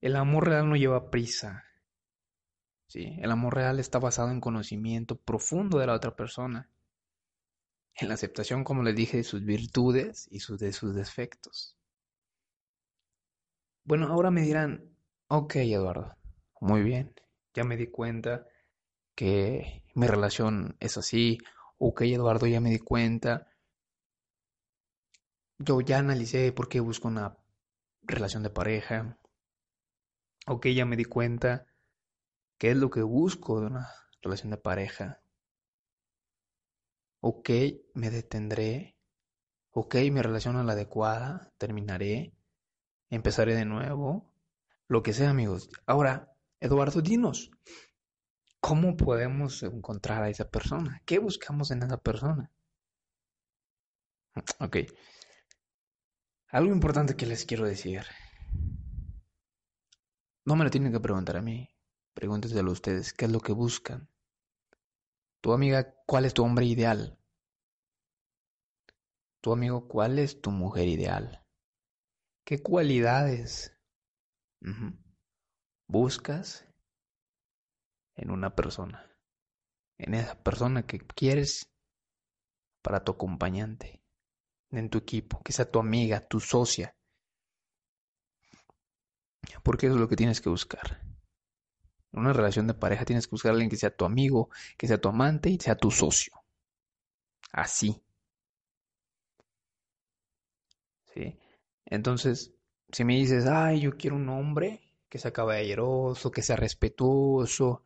El 0.00 0.16
amor 0.16 0.48
real 0.48 0.68
no 0.68 0.74
lleva 0.74 1.08
prisa. 1.08 1.66
¿sí? 2.88 3.16
El 3.20 3.30
amor 3.30 3.54
real 3.54 3.78
está 3.78 4.00
basado 4.00 4.32
en 4.32 4.40
conocimiento 4.40 5.14
profundo 5.14 5.78
de 5.78 5.86
la 5.86 5.94
otra 5.94 6.16
persona, 6.16 6.68
en 7.94 8.08
la 8.08 8.14
aceptación, 8.14 8.64
como 8.64 8.82
les 8.82 8.96
dije, 8.96 9.18
de 9.18 9.22
sus 9.22 9.44
virtudes 9.44 10.26
y 10.28 10.40
de 10.56 10.72
sus 10.72 10.96
defectos. 10.96 11.76
Bueno, 13.84 14.08
ahora 14.08 14.32
me 14.32 14.42
dirán, 14.42 14.96
ok 15.28 15.54
Eduardo, 15.54 16.16
muy 16.60 16.82
bien, 16.82 17.14
ya 17.54 17.62
me 17.62 17.76
di 17.76 17.86
cuenta 17.86 18.48
que 19.14 19.84
mi 19.94 20.08
relación 20.08 20.76
es 20.80 20.98
así, 20.98 21.38
ok 21.78 22.00
Eduardo, 22.00 22.48
ya 22.48 22.60
me 22.60 22.70
di 22.70 22.80
cuenta 22.80 23.46
yo 25.58 25.80
ya 25.80 25.98
analicé 25.98 26.52
por 26.52 26.68
qué 26.68 26.80
busco 26.80 27.08
una 27.08 27.36
relación 28.02 28.42
de 28.42 28.50
pareja. 28.50 29.18
Ok, 30.46 30.66
ya 30.68 30.84
me 30.84 30.96
di 30.96 31.04
cuenta 31.04 31.66
qué 32.58 32.70
es 32.70 32.76
lo 32.76 32.90
que 32.90 33.02
busco 33.02 33.60
de 33.60 33.66
una 33.66 33.88
relación 34.22 34.50
de 34.50 34.58
pareja. 34.58 35.20
Ok, 37.20 37.50
me 37.94 38.10
detendré. 38.10 38.96
Ok, 39.72 39.96
mi 40.12 40.22
relación 40.22 40.58
es 40.58 40.64
la 40.64 40.72
adecuada. 40.72 41.52
Terminaré. 41.58 42.32
Empezaré 43.10 43.54
de 43.54 43.64
nuevo. 43.64 44.32
Lo 44.88 45.02
que 45.02 45.12
sea, 45.12 45.30
amigos. 45.30 45.68
Ahora, 45.86 46.32
Eduardo, 46.60 47.02
dinos. 47.02 47.50
¿Cómo 48.60 48.96
podemos 48.96 49.62
encontrar 49.62 50.22
a 50.22 50.28
esa 50.28 50.48
persona? 50.48 51.02
¿Qué 51.04 51.18
buscamos 51.18 51.70
en 51.70 51.82
esa 51.82 51.98
persona? 51.98 52.50
Ok. 54.60 54.76
Algo 56.56 56.72
importante 56.72 57.16
que 57.16 57.26
les 57.26 57.44
quiero 57.44 57.66
decir. 57.66 58.06
No 60.46 60.56
me 60.56 60.64
lo 60.64 60.70
tienen 60.70 60.90
que 60.90 61.00
preguntar 61.00 61.36
a 61.36 61.42
mí. 61.42 61.68
Pregúnteselo 62.14 62.70
a 62.70 62.72
ustedes. 62.72 63.12
¿Qué 63.12 63.26
es 63.26 63.30
lo 63.30 63.40
que 63.40 63.52
buscan? 63.52 64.08
Tu 65.42 65.52
amiga, 65.52 65.94
¿cuál 66.06 66.24
es 66.24 66.32
tu 66.32 66.42
hombre 66.42 66.64
ideal? 66.64 67.20
Tu 69.42 69.52
amigo, 69.52 69.86
¿cuál 69.86 70.18
es 70.18 70.40
tu 70.40 70.50
mujer 70.50 70.88
ideal? 70.88 71.44
¿Qué 72.46 72.62
cualidades 72.62 73.78
buscas 75.86 76.66
en 78.14 78.30
una 78.30 78.56
persona? 78.56 79.14
En 79.98 80.14
esa 80.14 80.42
persona 80.42 80.86
que 80.86 81.00
quieres 81.00 81.70
para 82.80 83.04
tu 83.04 83.12
acompañante 83.12 84.05
en 84.70 84.90
tu 84.90 84.98
equipo, 84.98 85.42
que 85.42 85.52
sea 85.52 85.70
tu 85.70 85.78
amiga, 85.78 86.26
tu 86.26 86.40
socia. 86.40 86.94
Porque 89.62 89.86
eso 89.86 89.94
es 89.94 90.00
lo 90.00 90.08
que 90.08 90.16
tienes 90.16 90.40
que 90.40 90.48
buscar. 90.48 91.00
En 92.12 92.20
una 92.20 92.32
relación 92.32 92.66
de 92.66 92.74
pareja 92.74 93.04
tienes 93.04 93.26
que 93.26 93.32
buscar 93.32 93.50
a 93.50 93.52
alguien 93.54 93.70
que 93.70 93.76
sea 93.76 93.94
tu 93.94 94.04
amigo, 94.04 94.50
que 94.76 94.88
sea 94.88 95.00
tu 95.00 95.08
amante 95.08 95.50
y 95.50 95.58
sea 95.58 95.76
tu 95.76 95.90
socio. 95.90 96.32
Así. 97.52 98.02
¿Sí? 101.14 101.38
Entonces, 101.84 102.54
si 102.92 103.04
me 103.04 103.16
dices, 103.16 103.46
ay, 103.46 103.80
yo 103.80 103.96
quiero 103.96 104.16
un 104.16 104.28
hombre 104.28 104.80
que 105.08 105.18
sea 105.18 105.32
caballeroso, 105.32 106.30
que 106.30 106.42
sea 106.42 106.56
respetuoso, 106.56 107.82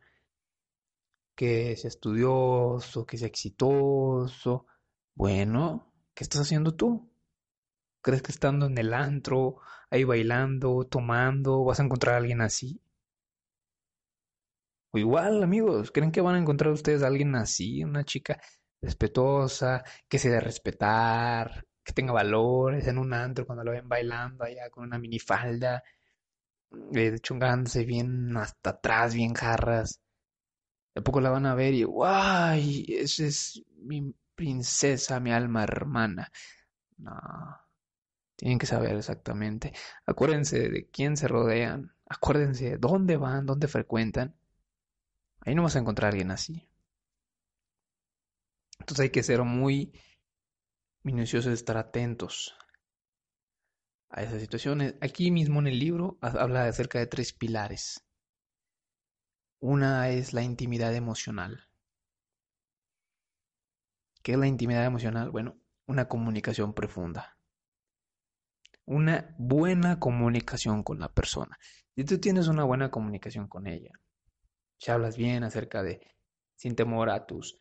que 1.35 1.75
sea 1.75 1.89
estudioso, 1.89 3.05
que 3.05 3.17
sea 3.17 3.27
exitoso, 3.27 4.67
bueno, 5.15 5.90
¿Qué 6.21 6.25
estás 6.25 6.41
haciendo 6.41 6.75
tú? 6.75 7.09
¿Crees 8.03 8.21
que 8.21 8.31
estando 8.31 8.67
en 8.67 8.77
el 8.77 8.93
antro, 8.93 9.55
ahí 9.89 10.03
bailando, 10.03 10.85
tomando, 10.85 11.63
vas 11.63 11.79
a 11.79 11.83
encontrar 11.83 12.13
a 12.13 12.17
alguien 12.19 12.41
así? 12.41 12.79
O 14.91 14.99
igual, 14.99 15.41
amigos, 15.41 15.89
¿creen 15.91 16.11
que 16.11 16.21
van 16.21 16.35
a 16.35 16.37
encontrar 16.37 16.71
ustedes 16.73 17.01
a 17.01 17.07
alguien 17.07 17.33
así? 17.35 17.83
Una 17.83 18.03
chica 18.03 18.39
respetuosa, 18.83 19.83
que 20.07 20.19
se 20.19 20.29
dé 20.29 20.39
respetar, 20.39 21.65
que 21.83 21.93
tenga 21.93 22.13
valores 22.13 22.85
en 22.85 22.99
un 22.99 23.13
antro 23.15 23.47
cuando 23.47 23.63
lo 23.63 23.71
ven 23.71 23.89
bailando 23.89 24.43
allá 24.43 24.69
con 24.69 24.83
una 24.83 24.99
minifalda, 24.99 25.81
eh, 26.93 27.17
chungándose 27.19 27.83
bien 27.83 28.37
hasta 28.37 28.69
atrás, 28.69 29.15
bien 29.15 29.33
jarras. 29.33 29.99
De 30.93 31.01
poco 31.01 31.19
la 31.19 31.31
van 31.31 31.47
a 31.47 31.55
ver 31.55 31.73
y, 31.73 31.83
¡guay! 31.83 32.85
Ese 32.89 33.27
es 33.27 33.63
mi 33.77 34.13
princesa, 34.41 35.19
mi 35.19 35.31
alma 35.31 35.63
hermana. 35.63 36.31
No. 36.97 37.11
Tienen 38.35 38.57
que 38.57 38.65
saber 38.65 38.95
exactamente. 38.95 39.71
Acuérdense 40.07 40.57
de 40.67 40.89
quién 40.89 41.15
se 41.15 41.27
rodean. 41.27 41.93
Acuérdense 42.09 42.71
de 42.71 42.77
dónde 42.79 43.17
van, 43.17 43.45
dónde 43.45 43.67
frecuentan. 43.67 44.35
Ahí 45.41 45.53
no 45.53 45.61
vas 45.61 45.75
a 45.75 45.79
encontrar 45.79 46.07
a 46.07 46.11
alguien 46.13 46.31
así. 46.31 46.67
Entonces 48.79 49.03
hay 49.03 49.09
que 49.11 49.21
ser 49.21 49.43
muy 49.43 49.93
minuciosos, 51.03 51.53
estar 51.53 51.77
atentos 51.77 52.55
a 54.09 54.23
esas 54.23 54.41
situaciones. 54.41 54.95
Aquí 55.01 55.29
mismo 55.29 55.59
en 55.59 55.67
el 55.67 55.77
libro 55.77 56.17
habla 56.21 56.65
acerca 56.65 56.97
de 56.97 57.05
tres 57.05 57.31
pilares. 57.31 58.03
Una 59.59 60.09
es 60.09 60.33
la 60.33 60.41
intimidad 60.41 60.95
emocional. 60.95 61.70
¿Qué 64.23 64.33
es 64.33 64.37
la 64.37 64.47
intimidad 64.47 64.85
emocional? 64.85 65.31
Bueno, 65.31 65.57
una 65.87 66.07
comunicación 66.07 66.73
profunda. 66.73 67.37
Una 68.85 69.35
buena 69.37 69.99
comunicación 69.99 70.83
con 70.83 70.99
la 70.99 71.13
persona. 71.13 71.57
Si 71.95 72.03
tú 72.03 72.19
tienes 72.19 72.47
una 72.47 72.63
buena 72.63 72.91
comunicación 72.91 73.47
con 73.47 73.67
ella, 73.67 73.91
si 74.77 74.91
hablas 74.91 75.17
bien 75.17 75.43
acerca 75.43 75.83
de, 75.83 76.01
sin 76.55 76.75
temor 76.75 77.09
a 77.09 77.25
tus, 77.25 77.59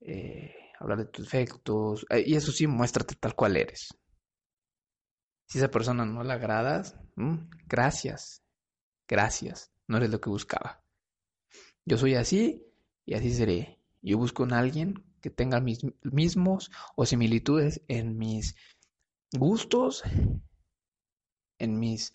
eh, 0.00 0.54
hablar 0.78 0.98
de 0.98 1.06
tus 1.06 1.26
efectos, 1.26 2.06
eh, 2.10 2.24
y 2.26 2.34
eso 2.34 2.52
sí, 2.52 2.66
muéstrate 2.66 3.14
tal 3.14 3.34
cual 3.34 3.56
eres. 3.56 3.88
Si 5.46 5.58
esa 5.58 5.70
persona 5.70 6.04
no 6.04 6.22
la 6.22 6.34
agradas, 6.34 6.96
mm, 7.16 7.48
gracias, 7.66 8.44
gracias, 9.08 9.72
no 9.86 9.96
eres 9.96 10.10
lo 10.10 10.20
que 10.20 10.30
buscaba. 10.30 10.84
Yo 11.84 11.96
soy 11.96 12.14
así 12.14 12.66
y 13.06 13.14
así 13.14 13.32
seré. 13.32 13.80
Yo 14.02 14.18
busco 14.18 14.44
a 14.44 14.58
alguien 14.58 15.07
que 15.20 15.30
tengan 15.30 15.64
mis 15.64 15.80
mismos 16.02 16.70
o 16.96 17.06
similitudes 17.06 17.82
en 17.88 18.18
mis 18.18 18.56
gustos, 19.32 20.02
en 21.58 21.78
mis 21.78 22.12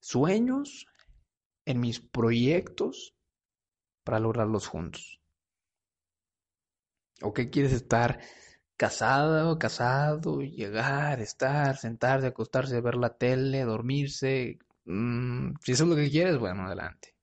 sueños, 0.00 0.86
en 1.64 1.80
mis 1.80 2.00
proyectos 2.00 3.14
para 4.04 4.18
lograrlos 4.18 4.66
juntos. 4.66 5.20
¿O 7.22 7.32
qué 7.32 7.50
quieres 7.50 7.72
estar 7.72 8.20
casado, 8.80 9.58
casado, 9.58 10.40
llegar, 10.40 11.20
estar, 11.20 11.76
sentarse, 11.76 12.28
acostarse, 12.28 12.80
ver 12.80 12.94
la 12.94 13.10
tele, 13.14 13.62
dormirse. 13.64 14.58
Mm, 14.86 15.52
si 15.62 15.72
eso 15.72 15.84
es 15.84 15.90
lo 15.90 15.96
que 15.96 16.10
quieres, 16.10 16.38
bueno, 16.38 16.64
adelante. 16.64 17.14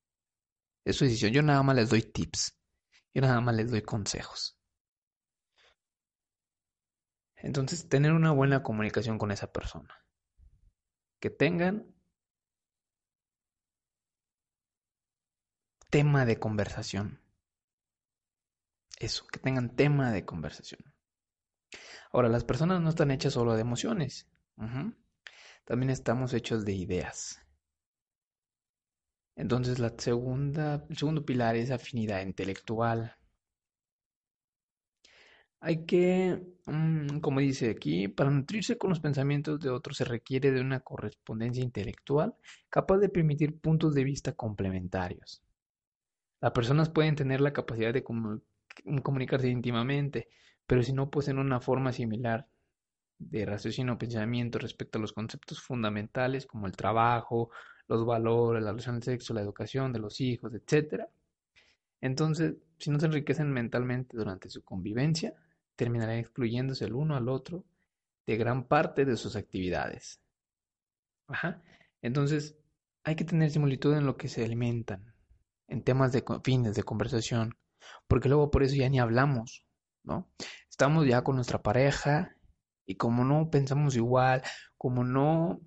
Es 0.86 0.98
su 0.98 1.06
decisión. 1.06 1.32
Yo 1.34 1.42
nada 1.42 1.64
más 1.64 1.76
les 1.76 1.90
doy 1.90 2.04
tips. 2.04 2.56
Yo 3.12 3.22
nada 3.24 3.42
más 3.42 3.56
les 3.56 3.72
doy 3.72 3.82
consejos. 3.82 4.57
Entonces, 7.38 7.88
tener 7.88 8.14
una 8.14 8.32
buena 8.32 8.64
comunicación 8.64 9.18
con 9.18 9.32
esa 9.32 9.52
persona. 9.52 10.04
Que 11.20 11.30
tengan 11.30 11.94
tema 15.90 16.26
de 16.26 16.40
conversación. 16.40 17.22
Eso, 19.00 19.26
que 19.28 19.40
tengan 19.40 19.76
tema 19.76 20.12
de 20.12 20.26
conversación. 20.26 20.94
Ahora, 22.12 22.30
las 22.30 22.44
personas 22.44 22.82
no 22.82 22.90
están 22.90 23.12
hechas 23.12 23.34
solo 23.34 23.54
de 23.54 23.62
emociones. 23.62 24.28
También 25.66 25.90
estamos 25.90 26.34
hechos 26.34 26.66
de 26.66 26.74
ideas. 26.74 27.42
Entonces, 29.36 29.78
la 29.78 29.94
segunda, 29.98 30.86
el 30.90 30.98
segundo 30.98 31.26
pilar 31.26 31.56
es 31.56 31.70
afinidad 31.70 32.22
intelectual. 32.22 33.17
Hay 35.60 35.86
que, 35.86 36.40
mm, 36.66 37.20
como 37.20 37.40
dice 37.40 37.72
aquí, 37.72 38.08
para 38.08 38.30
nutrirse 38.30 38.78
con 38.78 38.90
los 38.92 39.00
pensamientos 39.00 39.60
de 39.60 39.70
otros 39.70 39.98
se 39.98 40.06
requiere 40.06 40.52
de 40.52 40.62
una 40.62 40.82
correspondencia 40.82 41.64
intelectual 41.64 42.36
capaz 42.70 42.98
de 43.00 43.10
permitir 43.10 43.60
puntos 43.60 43.94
de 43.96 44.04
vista 44.04 44.34
complementarios. 44.34 45.42
Las 46.42 46.52
personas 46.52 46.90
pueden 46.90 47.16
tener 47.16 47.42
la 47.42 47.54
capacidad 47.54 47.94
de 47.94 48.04
comunicarse 48.04 49.50
íntimamente, 49.50 50.30
pero 50.68 50.84
si 50.84 50.94
no 50.94 51.10
poseen 51.10 51.40
una 51.40 51.60
forma 51.60 51.92
similar 51.92 52.48
de 53.18 53.46
raciocinio 53.46 53.94
o 53.94 53.98
pensamiento 53.98 54.60
respecto 54.60 55.00
a 55.00 55.02
los 55.02 55.14
conceptos 55.14 55.60
fundamentales 55.62 56.46
como 56.46 56.68
el 56.68 56.76
trabajo, 56.76 57.50
los 57.88 58.06
valores, 58.06 58.64
la 58.64 58.72
relación 58.72 58.96
del 58.96 59.04
sexo, 59.04 59.34
la 59.34 59.42
educación 59.42 59.92
de 59.94 60.00
los 60.00 60.22
hijos, 60.22 60.54
etc. 60.54 61.06
Entonces, 62.02 62.56
si 62.78 62.92
no 62.92 63.00
se 63.00 63.08
enriquecen 63.08 63.52
mentalmente 63.52 64.16
durante 64.16 64.50
su 64.50 64.64
convivencia, 64.64 65.34
terminarán 65.78 66.18
excluyéndose 66.18 66.84
el 66.84 66.94
uno 66.94 67.16
al 67.16 67.30
otro 67.30 67.64
de 68.26 68.36
gran 68.36 68.68
parte 68.68 69.06
de 69.06 69.16
sus 69.16 69.38
actividades. 69.38 70.20
Ajá. 71.28 71.64
Entonces, 72.02 72.58
hay 73.04 73.16
que 73.16 73.24
tener 73.24 73.50
similitud 73.52 73.96
en 73.96 74.06
lo 74.06 74.18
que 74.18 74.28
se 74.28 74.44
alimentan, 74.44 75.14
en 75.70 75.84
temas 75.84 76.12
de 76.12 76.26
fines 76.44 76.76
de 76.76 76.84
conversación, 76.84 77.58
porque 78.08 78.28
luego 78.28 78.52
por 78.52 78.64
eso 78.64 78.76
ya 78.76 78.90
ni 78.90 79.00
hablamos, 79.00 79.66
¿no? 80.04 80.30
Estamos 80.70 81.08
ya 81.08 81.24
con 81.24 81.36
nuestra 81.36 81.62
pareja 81.64 82.36
y 82.86 82.96
como 82.96 83.24
no 83.24 83.50
pensamos 83.50 83.96
igual, 83.96 84.42
como 84.78 85.04
no... 85.04 85.62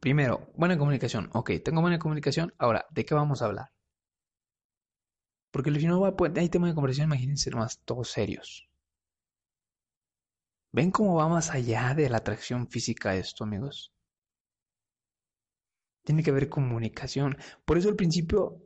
Primero, 0.00 0.50
buena 0.54 0.78
comunicación. 0.78 1.30
Ok, 1.32 1.50
tengo 1.64 1.80
buena 1.80 1.98
comunicación. 1.98 2.54
Ahora, 2.58 2.86
¿de 2.90 3.04
qué 3.04 3.14
vamos 3.14 3.42
a 3.42 3.46
hablar? 3.46 3.72
Porque 5.50 5.72
si 5.80 5.86
no 5.86 6.00
va, 6.00 6.14
hay 6.36 6.48
tema 6.50 6.68
de 6.68 6.74
conversación, 6.74 7.08
imagínense 7.08 7.50
más 7.50 7.80
todos 7.84 8.10
serios. 8.10 8.67
¿Ven 10.72 10.90
cómo 10.90 11.16
va 11.16 11.28
más 11.28 11.50
allá 11.50 11.92
de 11.94 12.08
la 12.08 12.16
atracción 12.16 12.68
física 12.68 13.14
esto, 13.14 13.44
amigos? 13.44 13.92
Tiene 16.04 16.22
que 16.22 16.30
haber 16.30 16.48
comunicación. 16.48 17.36
Por 17.64 17.78
eso 17.78 17.88
al 17.88 17.96
principio 17.96 18.60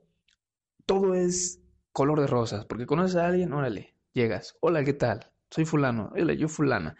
todo 0.86 1.14
es 1.14 1.62
color 1.92 2.20
de 2.20 2.26
rosas, 2.26 2.66
porque 2.66 2.86
conoces 2.86 3.16
a 3.16 3.26
alguien, 3.28 3.52
órale, 3.52 3.96
llegas, 4.14 4.56
hola, 4.60 4.84
¿qué 4.84 4.94
tal? 4.94 5.30
Soy 5.50 5.64
fulano, 5.64 6.12
hola, 6.14 6.34
yo 6.34 6.48
fulana, 6.48 6.96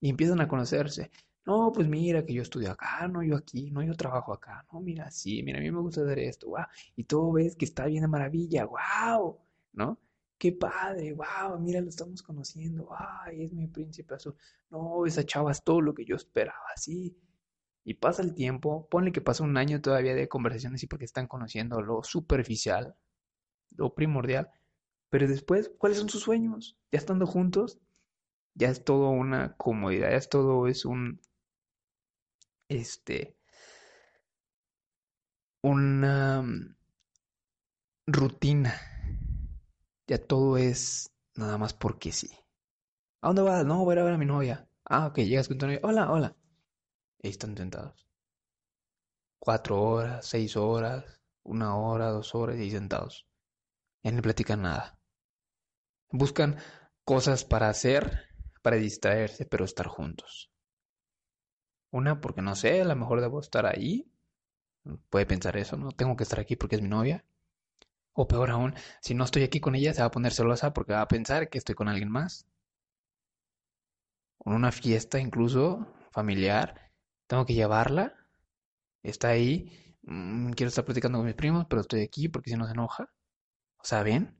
y 0.00 0.10
empiezan 0.10 0.40
a 0.40 0.48
conocerse. 0.48 1.10
No, 1.46 1.72
pues 1.72 1.88
mira 1.88 2.24
que 2.26 2.34
yo 2.34 2.42
estudio 2.42 2.72
acá, 2.72 3.08
no 3.08 3.22
yo 3.22 3.36
aquí, 3.36 3.70
no 3.70 3.82
yo 3.82 3.94
trabajo 3.94 4.32
acá, 4.34 4.66
no, 4.72 4.80
mira, 4.80 5.10
sí, 5.10 5.42
mira, 5.42 5.58
a 5.58 5.62
mí 5.62 5.70
me 5.70 5.80
gusta 5.80 6.02
hacer 6.02 6.18
esto, 6.20 6.48
wow, 6.48 6.66
y 6.96 7.04
todo 7.04 7.32
ves 7.32 7.56
que 7.56 7.64
está 7.66 7.86
bien 7.86 8.02
de 8.02 8.08
maravilla, 8.08 8.66
wow, 8.66 9.38
¿no? 9.72 9.98
Qué 10.38 10.52
padre, 10.52 11.12
wow, 11.14 11.58
mira, 11.58 11.80
lo 11.80 11.88
estamos 11.88 12.22
conociendo, 12.22 12.88
ay, 12.92 13.44
es 13.44 13.52
mi 13.52 13.68
príncipe 13.68 14.14
azul, 14.14 14.36
no, 14.70 15.06
esa 15.06 15.24
chava 15.24 15.50
es 15.50 15.62
todo 15.62 15.80
lo 15.80 15.94
que 15.94 16.04
yo 16.04 16.14
esperaba, 16.16 16.76
sí, 16.76 17.16
y 17.84 17.94
pasa 17.94 18.22
el 18.22 18.34
tiempo, 18.34 18.86
ponle 18.90 19.12
que 19.12 19.22
pasa 19.22 19.44
un 19.44 19.56
año 19.56 19.80
todavía 19.80 20.14
de 20.14 20.28
conversaciones 20.28 20.82
y 20.82 20.86
porque 20.88 21.06
están 21.06 21.26
conociendo 21.26 21.80
lo 21.80 22.02
superficial, 22.02 22.96
lo 23.70 23.94
primordial, 23.94 24.50
pero 25.10 25.28
después, 25.28 25.70
¿cuáles 25.78 25.98
son 25.98 26.08
sus 26.10 26.22
sueños? 26.22 26.76
Ya 26.92 26.98
estando 26.98 27.26
juntos, 27.26 27.78
ya 28.54 28.68
es 28.70 28.84
todo 28.84 29.10
una 29.10 29.56
comodidad, 29.56 30.10
ya 30.10 30.16
es 30.16 30.28
todo 30.28 30.66
es 30.68 30.84
un, 30.84 31.20
este, 32.68 33.36
una 35.62 36.42
mm, 36.42 36.76
rutina, 38.06 38.74
ya 40.06 40.18
todo 40.18 40.56
es 40.56 41.12
nada 41.34 41.58
más 41.58 41.74
porque 41.74 42.12
sí. 42.12 42.30
¿A 43.22 43.28
dónde 43.28 43.42
vas? 43.42 43.64
No, 43.64 43.84
voy 43.84 43.98
a 43.98 44.04
ver 44.04 44.14
a 44.14 44.18
mi 44.18 44.26
novia. 44.26 44.68
Ah, 44.84 45.06
ok, 45.06 45.18
llegas 45.18 45.48
con 45.48 45.58
tu 45.58 45.66
novia. 45.66 45.80
Hola, 45.82 46.10
hola. 46.12 46.36
Ahí 47.22 47.30
están 47.30 47.56
sentados. 47.56 48.06
Cuatro 49.38 49.80
horas, 49.82 50.26
seis 50.26 50.56
horas, 50.58 51.22
una 51.42 51.74
hora, 51.76 52.08
dos 52.10 52.34
horas 52.34 52.58
y 52.58 52.62
ahí 52.62 52.70
sentados. 52.70 53.26
Ya 54.02 54.12
no 54.12 54.22
platican 54.22 54.62
nada. 54.62 54.98
Buscan 56.10 56.56
cosas 57.04 57.44
para 57.44 57.68
hacer, 57.68 58.24
para 58.60 58.74
distraerse, 58.76 59.46
pero 59.46 59.64
estar 59.64 59.86
juntos. 59.86 60.50
Una, 61.90 62.20
porque 62.20 62.42
no 62.42 62.54
sé, 62.54 62.80
a 62.80 62.84
lo 62.84 62.94
mejor 62.94 63.20
debo 63.20 63.40
estar 63.40 63.66
ahí. 63.66 64.08
Puede 65.10 65.26
pensar 65.26 65.56
eso, 65.56 65.76
¿no? 65.76 65.92
Tengo 65.92 66.16
que 66.16 66.22
estar 66.24 66.40
aquí 66.40 66.56
porque 66.56 66.76
es 66.76 66.82
mi 66.82 66.88
novia. 66.88 67.24
O 68.22 68.26
peor 68.26 68.50
aún, 68.50 68.74
si 69.00 69.14
no 69.14 69.24
estoy 69.24 69.42
aquí 69.44 69.60
con 69.60 69.74
ella, 69.76 69.94
se 69.94 70.00
va 70.00 70.06
a 70.08 70.10
poner 70.10 70.32
celosa 70.32 70.72
porque 70.72 70.92
va 70.94 71.02
a 71.02 71.08
pensar 71.08 71.48
que 71.48 71.58
estoy 71.58 71.76
con 71.76 71.88
alguien 71.88 72.10
más. 72.10 72.46
En 74.46 74.54
una 74.54 74.72
fiesta 74.72 75.20
incluso 75.20 75.86
familiar, 76.10 76.90
tengo 77.26 77.44
que 77.44 77.52
llevarla, 77.54 78.14
está 79.02 79.28
ahí, 79.28 79.96
mm, 80.02 80.52
quiero 80.52 80.68
estar 80.68 80.84
platicando 80.84 81.18
con 81.18 81.26
mis 81.26 81.34
primos, 81.36 81.66
pero 81.68 81.82
estoy 81.82 82.02
aquí 82.02 82.28
porque 82.28 82.50
si 82.50 82.56
no 82.56 82.66
se 82.66 82.72
enoja. 82.72 83.10
O 83.78 83.84
sea, 83.84 84.02
¿ven? 84.02 84.36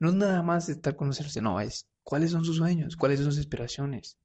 No 0.00 0.10
es 0.10 0.14
nada 0.16 0.42
más 0.42 0.68
estar 0.68 0.96
conocerse, 0.96 1.42
no, 1.42 1.60
es 1.60 1.88
cuáles 2.04 2.32
son 2.32 2.44
sus 2.44 2.58
sueños, 2.58 2.96
cuáles 2.96 3.18
son 3.20 3.26
sus 3.32 3.38
inspiraciones. 3.38 4.18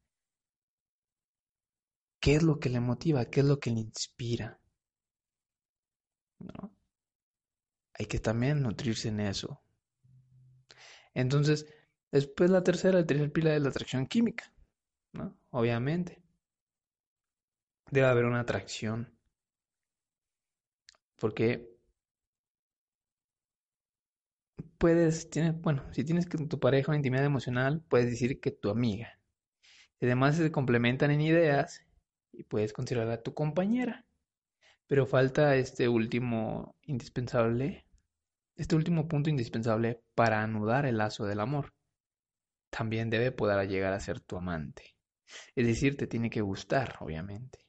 ¿Qué 2.20 2.36
es 2.36 2.44
lo 2.44 2.60
que 2.60 2.68
le 2.70 2.82
motiva? 2.82 3.24
¿Qué 3.24 3.40
es 3.40 3.46
lo 3.46 3.58
que 3.58 3.72
le 3.72 3.80
inspira? 3.80 4.60
¿No? 6.40 6.75
Hay 7.98 8.06
que 8.06 8.20
también 8.20 8.62
nutrirse 8.62 9.08
en 9.10 9.20
eso. 9.22 9.60
Entonces, 11.16 11.66
después 12.12 12.52
la 12.52 12.64
tercera, 12.64 13.00
el 13.00 13.08
tercer 13.08 13.32
pilar 13.32 13.56
es 13.56 13.62
la 13.64 13.70
atracción 13.70 14.06
química, 14.06 14.54
¿no? 15.14 15.38
Obviamente 15.52 16.22
debe 17.92 18.08
haber 18.08 18.26
una 18.26 18.42
atracción. 18.42 19.12
Porque 21.18 21.76
puedes, 24.78 25.30
tienes, 25.30 25.60
bueno, 25.62 25.84
si 25.92 26.04
tienes 26.04 26.28
con 26.28 26.48
tu 26.50 26.60
pareja 26.60 26.92
una 26.92 26.98
intimidad 26.98 27.26
emocional, 27.26 27.82
puedes 27.90 28.10
decir 28.10 28.40
que 28.40 28.52
tu 28.52 28.70
amiga. 28.70 29.20
además 30.02 30.38
se 30.38 30.52
complementan 30.52 31.12
en 31.12 31.22
ideas 31.22 31.84
y 32.34 32.44
puedes 32.44 32.74
considerar 32.74 33.10
a 33.12 33.24
tu 33.24 33.34
compañera. 33.34 34.06
Pero 34.88 35.08
falta 35.08 35.56
este 35.58 35.90
último 35.90 36.76
indispensable, 36.84 37.85
este 38.56 38.76
último 38.76 39.08
punto 39.08 39.30
indispensable 39.30 40.02
para 40.16 40.42
anudar 40.42 40.86
el 40.86 40.98
lazo 40.98 41.26
del 41.26 41.40
amor. 41.40 41.74
También 42.70 43.10
debe 43.10 43.32
poder 43.32 43.68
llegar 43.68 43.94
a 43.94 44.00
ser 44.00 44.20
tu 44.20 44.38
amante. 44.38 44.96
Es 45.56 45.66
decir, 45.66 45.98
te 45.98 46.08
tiene 46.08 46.30
que 46.30 46.42
gustar, 46.42 46.96
obviamente. 47.00 47.60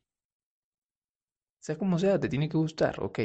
Sea 1.58 1.76
como 1.76 1.98
sea, 1.98 2.20
te 2.20 2.28
tiene 2.28 2.48
que 2.48 2.58
gustar, 2.58 3.02
ok. 3.02 3.20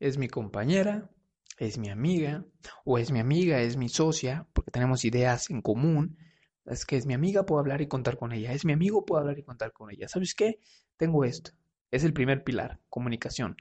Es 0.00 0.16
mi 0.16 0.28
compañera, 0.28 1.10
es 1.58 1.76
mi 1.76 1.90
amiga, 1.90 2.46
o 2.84 2.98
es 2.98 3.10
mi 3.10 3.20
amiga, 3.20 3.60
es 3.60 3.76
mi 3.76 3.88
socia, 3.88 4.46
porque 4.52 4.70
tenemos 4.70 5.04
ideas 5.04 5.50
en 5.50 5.60
común. 5.60 6.16
Es 6.64 6.86
que 6.86 6.96
es 6.96 7.06
mi 7.06 7.14
amiga, 7.14 7.44
puedo 7.44 7.60
hablar 7.60 7.80
y 7.80 7.88
contar 7.88 8.16
con 8.16 8.32
ella. 8.32 8.52
Es 8.52 8.64
mi 8.64 8.72
amigo, 8.72 9.04
puedo 9.04 9.20
hablar 9.20 9.38
y 9.38 9.42
contar 9.42 9.72
con 9.72 9.90
ella. 9.90 10.08
¿Sabes 10.08 10.34
qué? 10.34 10.60
Tengo 10.96 11.24
esto. 11.24 11.50
Es 11.90 12.04
el 12.04 12.12
primer 12.12 12.44
pilar, 12.44 12.80
comunicación. 12.88 13.56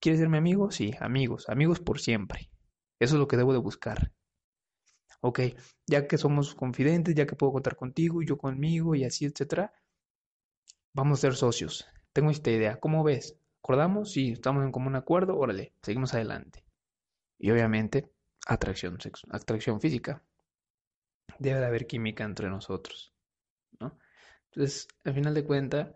¿Quieres 0.00 0.20
ser 0.20 0.28
mi 0.28 0.38
amigo? 0.38 0.70
Sí, 0.70 0.94
amigos, 1.00 1.48
amigos 1.48 1.80
por 1.80 2.00
siempre. 2.00 2.50
Eso 2.98 3.14
es 3.14 3.20
lo 3.20 3.28
que 3.28 3.36
debo 3.36 3.52
de 3.52 3.58
buscar. 3.58 4.12
Ok, 5.20 5.40
ya 5.86 6.06
que 6.06 6.18
somos 6.18 6.54
confidentes, 6.54 7.14
ya 7.14 7.26
que 7.26 7.36
puedo 7.36 7.52
contar 7.52 7.76
contigo 7.76 8.22
y 8.22 8.26
yo 8.26 8.38
conmigo 8.38 8.94
y 8.94 9.04
así, 9.04 9.26
etcétera, 9.26 9.72
vamos 10.94 11.18
a 11.18 11.20
ser 11.20 11.34
socios 11.34 11.86
tengo 12.12 12.30
esta 12.30 12.50
idea, 12.50 12.78
¿cómo 12.78 13.04
ves? 13.04 13.38
¿Acordamos? 13.62 14.12
Sí, 14.12 14.32
estamos 14.32 14.64
en 14.64 14.72
común 14.72 14.96
acuerdo, 14.96 15.36
órale, 15.36 15.72
seguimos 15.82 16.14
adelante. 16.14 16.64
Y 17.38 17.50
obviamente, 17.50 18.10
atracción, 18.46 18.98
atracción 19.30 19.80
física. 19.80 20.22
Debe 21.38 21.60
de 21.60 21.66
haber 21.66 21.86
química 21.86 22.24
entre 22.24 22.48
nosotros. 22.48 23.14
¿no? 23.78 23.98
Entonces, 24.46 24.88
al 25.04 25.14
final 25.14 25.34
de 25.34 25.44
cuentas, 25.44 25.94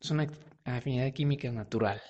es 0.00 0.10
una 0.10 0.26
afinidad 0.64 1.12
química 1.12 1.50
natural. 1.50 2.00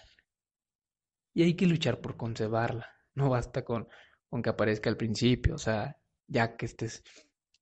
Y 1.35 1.43
hay 1.43 1.55
que 1.55 1.67
luchar 1.67 2.01
por 2.01 2.17
conservarla. 2.17 2.89
No 3.15 3.31
basta 3.31 3.65
con, 3.65 3.89
con 4.29 4.43
que 4.43 4.51
aparezca 4.51 4.91
al 4.91 4.97
principio, 4.97 5.55
o 5.55 5.59
sea, 5.59 5.99
ya 6.27 6.57
que 6.57 6.67
estés 6.67 7.03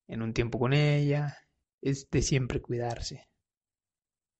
en 0.06 0.22
un 0.22 0.32
tiempo 0.32 0.58
con 0.58 0.72
ella, 0.72 1.36
es 1.80 2.08
de 2.10 2.22
siempre 2.22 2.60
cuidarse. 2.60 3.28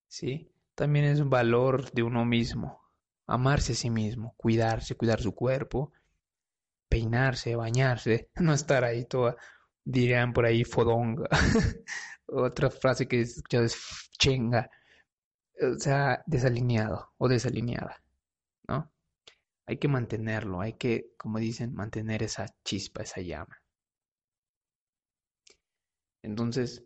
¿Sí? 0.09 0.53
También 0.74 1.05
es 1.05 1.20
un 1.20 1.31
valor 1.31 1.91
de 1.93 2.03
uno 2.03 2.24
mismo, 2.24 2.81
amarse 3.26 3.72
a 3.72 3.76
sí 3.76 3.91
mismo, 3.91 4.35
cuidarse, 4.37 4.97
cuidar 4.97 5.20
su 5.20 5.35
cuerpo, 5.35 5.93
peinarse, 6.89 7.55
bañarse, 7.57 8.31
no 8.37 8.53
estar 8.53 8.85
ahí 8.85 9.05
toda, 9.05 9.37
dirían 9.85 10.33
por 10.33 10.47
ahí, 10.47 10.64
fodonga. 10.64 11.28
Otra 12.26 12.70
frase 12.70 13.09
que 13.09 13.18
he 13.18 13.22
escuchado 13.22 13.64
es 13.64 14.11
chenga, 14.18 14.70
o 15.61 15.78
sea, 15.78 16.22
desalineado 16.26 17.12
o 17.18 17.28
desalineada. 17.28 18.03
Hay 19.71 19.79
que 19.79 19.87
mantenerlo, 19.87 20.61
hay 20.61 20.73
que, 20.73 21.12
como 21.16 21.39
dicen, 21.39 21.73
mantener 21.75 22.25
esa 22.25 22.47
chispa, 22.64 23.05
esa 23.05 23.21
llama. 23.21 23.62
Entonces, 26.23 26.83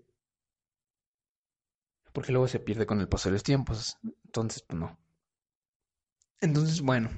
porque 2.12 2.30
luego 2.30 2.46
se 2.46 2.60
pierde 2.60 2.84
con 2.84 3.00
el 3.00 3.08
paso 3.08 3.30
de 3.30 3.32
los 3.32 3.42
tiempos. 3.42 3.96
Entonces, 4.26 4.62
pues 4.68 4.78
no. 4.78 4.98
Entonces, 6.42 6.82
bueno, 6.82 7.08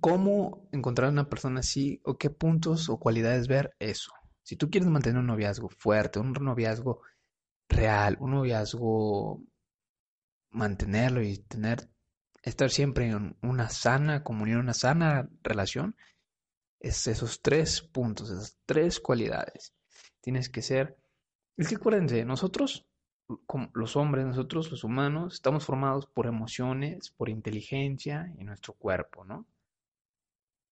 ¿cómo 0.00 0.68
encontrar 0.70 1.10
una 1.10 1.28
persona 1.28 1.58
así 1.58 2.00
o 2.04 2.16
qué 2.16 2.30
puntos 2.30 2.88
o 2.88 3.00
cualidades 3.00 3.48
ver 3.48 3.74
eso? 3.80 4.12
Si 4.44 4.54
tú 4.54 4.70
quieres 4.70 4.88
mantener 4.88 5.18
un 5.18 5.26
noviazgo 5.26 5.68
fuerte, 5.68 6.20
un 6.20 6.32
noviazgo 6.32 7.00
real, 7.68 8.16
un 8.20 8.30
noviazgo 8.30 9.42
mantenerlo 10.50 11.22
y 11.22 11.38
tener 11.38 11.90
estar 12.42 12.70
siempre 12.70 13.08
en 13.08 13.36
una 13.42 13.68
sana 13.68 14.22
comunión, 14.22 14.60
una 14.60 14.74
sana 14.74 15.28
relación, 15.42 15.96
es 16.80 17.06
esos 17.06 17.42
tres 17.42 17.82
puntos, 17.82 18.30
esas 18.30 18.58
tres 18.66 19.00
cualidades. 19.00 19.74
Tienes 20.20 20.48
que 20.48 20.62
ser, 20.62 20.96
es 21.56 21.68
que 21.68 21.76
acuérdense, 21.76 22.24
nosotros 22.24 22.86
los 23.74 23.96
hombres, 23.96 24.26
nosotros 24.26 24.70
los 24.70 24.82
humanos, 24.82 25.34
estamos 25.34 25.64
formados 25.64 26.06
por 26.06 26.26
emociones, 26.26 27.10
por 27.10 27.28
inteligencia 27.28 28.32
y 28.38 28.44
nuestro 28.44 28.72
cuerpo, 28.74 29.24
¿no? 29.24 29.46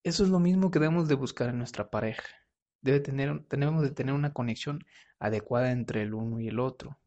Eso 0.03 0.25
es 0.25 0.31
lo 0.31 0.41
mismo 0.41 0.71
que 0.71 0.79
debemos 0.79 1.09
de 1.09 1.15
buscar 1.15 1.51
en 1.51 1.59
nuestra 1.59 1.91
pareja. 1.91 2.29
Debe 2.81 3.01
tener, 3.01 3.45
tenemos 3.49 3.83
de 3.83 3.91
tener 3.91 4.15
una 4.15 4.33
conexión 4.33 4.85
adecuada 5.19 5.73
entre 5.73 6.03
el 6.03 6.15
uno 6.15 6.41
y 6.41 6.49
el 6.49 6.61
otro. 6.61 6.99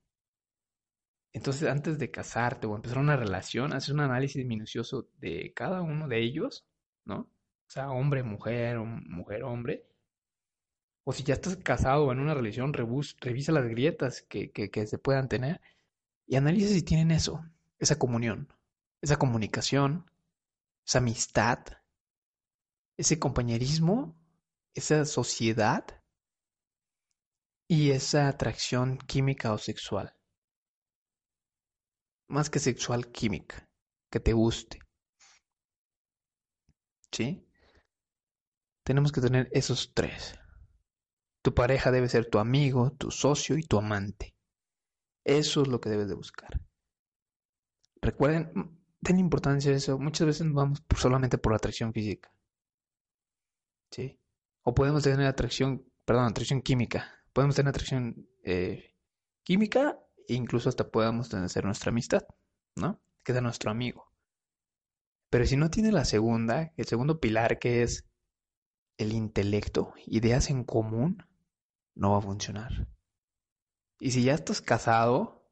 Entonces, 1.33 1.69
antes 1.69 1.97
de 1.97 2.11
casarte 2.11 2.67
o 2.67 2.75
empezar 2.75 2.97
una 2.99 3.15
relación, 3.15 3.73
haces 3.73 3.89
un 3.89 4.01
análisis 4.01 4.45
minucioso 4.45 5.07
de 5.19 5.53
cada 5.55 5.81
uno 5.81 6.07
de 6.07 6.19
ellos, 6.21 6.65
¿no? 7.05 7.19
O 7.19 7.69
sea, 7.73 7.89
hombre, 7.91 8.23
mujer, 8.23 8.79
mujer, 8.79 9.43
hombre, 9.43 9.85
o 11.03 11.13
si 11.13 11.23
ya 11.23 11.33
estás 11.33 11.57
casado 11.57 12.05
o 12.05 12.11
en 12.11 12.19
una 12.19 12.33
relación, 12.33 12.73
revisa 12.73 13.51
las 13.51 13.65
grietas 13.65 14.21
que, 14.21 14.51
que, 14.51 14.87
se 14.87 14.97
puedan 14.97 15.29
tener 15.29 15.61
y 16.27 16.35
analiza 16.35 16.73
si 16.73 16.83
tienen 16.83 17.11
eso, 17.11 17.43
esa 17.79 17.97
comunión, 17.97 18.53
esa 19.01 19.17
comunicación, 19.17 20.05
esa 20.85 20.99
amistad, 20.99 21.59
ese 22.97 23.19
compañerismo, 23.19 24.15
esa 24.73 25.05
sociedad 25.05 25.85
y 27.67 27.91
esa 27.91 28.27
atracción 28.27 28.97
química 28.97 29.53
o 29.53 29.57
sexual. 29.57 30.13
Más 32.31 32.49
que 32.49 32.59
sexual, 32.59 33.11
química, 33.11 33.67
que 34.09 34.21
te 34.21 34.31
guste. 34.31 34.79
¿Sí? 37.11 37.45
Tenemos 38.85 39.11
que 39.11 39.19
tener 39.19 39.49
esos 39.51 39.93
tres. 39.93 40.39
Tu 41.41 41.53
pareja 41.53 41.91
debe 41.91 42.07
ser 42.07 42.29
tu 42.29 42.39
amigo, 42.39 42.93
tu 42.93 43.11
socio 43.11 43.57
y 43.57 43.63
tu 43.63 43.77
amante. 43.77 44.33
Eso 45.25 45.63
es 45.63 45.67
lo 45.67 45.81
que 45.81 45.89
debes 45.89 46.07
de 46.07 46.15
buscar. 46.15 46.61
Recuerden, 48.01 48.79
ten 49.03 49.19
importancia 49.19 49.73
eso. 49.73 49.99
Muchas 49.99 50.25
veces 50.25 50.47
vamos 50.53 50.81
solamente 50.95 51.37
por 51.37 51.53
atracción 51.53 51.91
física. 51.91 52.33
¿Sí? 53.91 54.17
O 54.63 54.73
podemos 54.73 55.03
tener 55.03 55.27
atracción, 55.27 55.85
perdón, 56.05 56.27
atracción 56.27 56.61
química. 56.61 57.13
Podemos 57.33 57.57
tener 57.57 57.71
atracción 57.71 58.25
eh, 58.45 58.95
química 59.43 59.99
incluso 60.27 60.69
hasta 60.69 60.89
podemos 60.89 61.29
tener 61.29 61.65
nuestra 61.65 61.89
amistad, 61.89 62.23
¿no? 62.75 63.01
Que 63.23 63.31
es 63.31 63.41
nuestro 63.41 63.71
amigo. 63.71 64.11
Pero 65.29 65.45
si 65.45 65.55
no 65.55 65.69
tiene 65.69 65.91
la 65.91 66.05
segunda, 66.05 66.73
el 66.75 66.85
segundo 66.85 67.19
pilar 67.19 67.59
que 67.59 67.83
es 67.83 68.09
el 68.97 69.13
intelecto, 69.13 69.93
ideas 70.05 70.49
en 70.49 70.63
común, 70.63 71.25
no 71.95 72.11
va 72.11 72.17
a 72.17 72.21
funcionar. 72.21 72.87
Y 73.99 74.11
si 74.11 74.23
ya 74.23 74.33
estás 74.33 74.61
casado, 74.61 75.49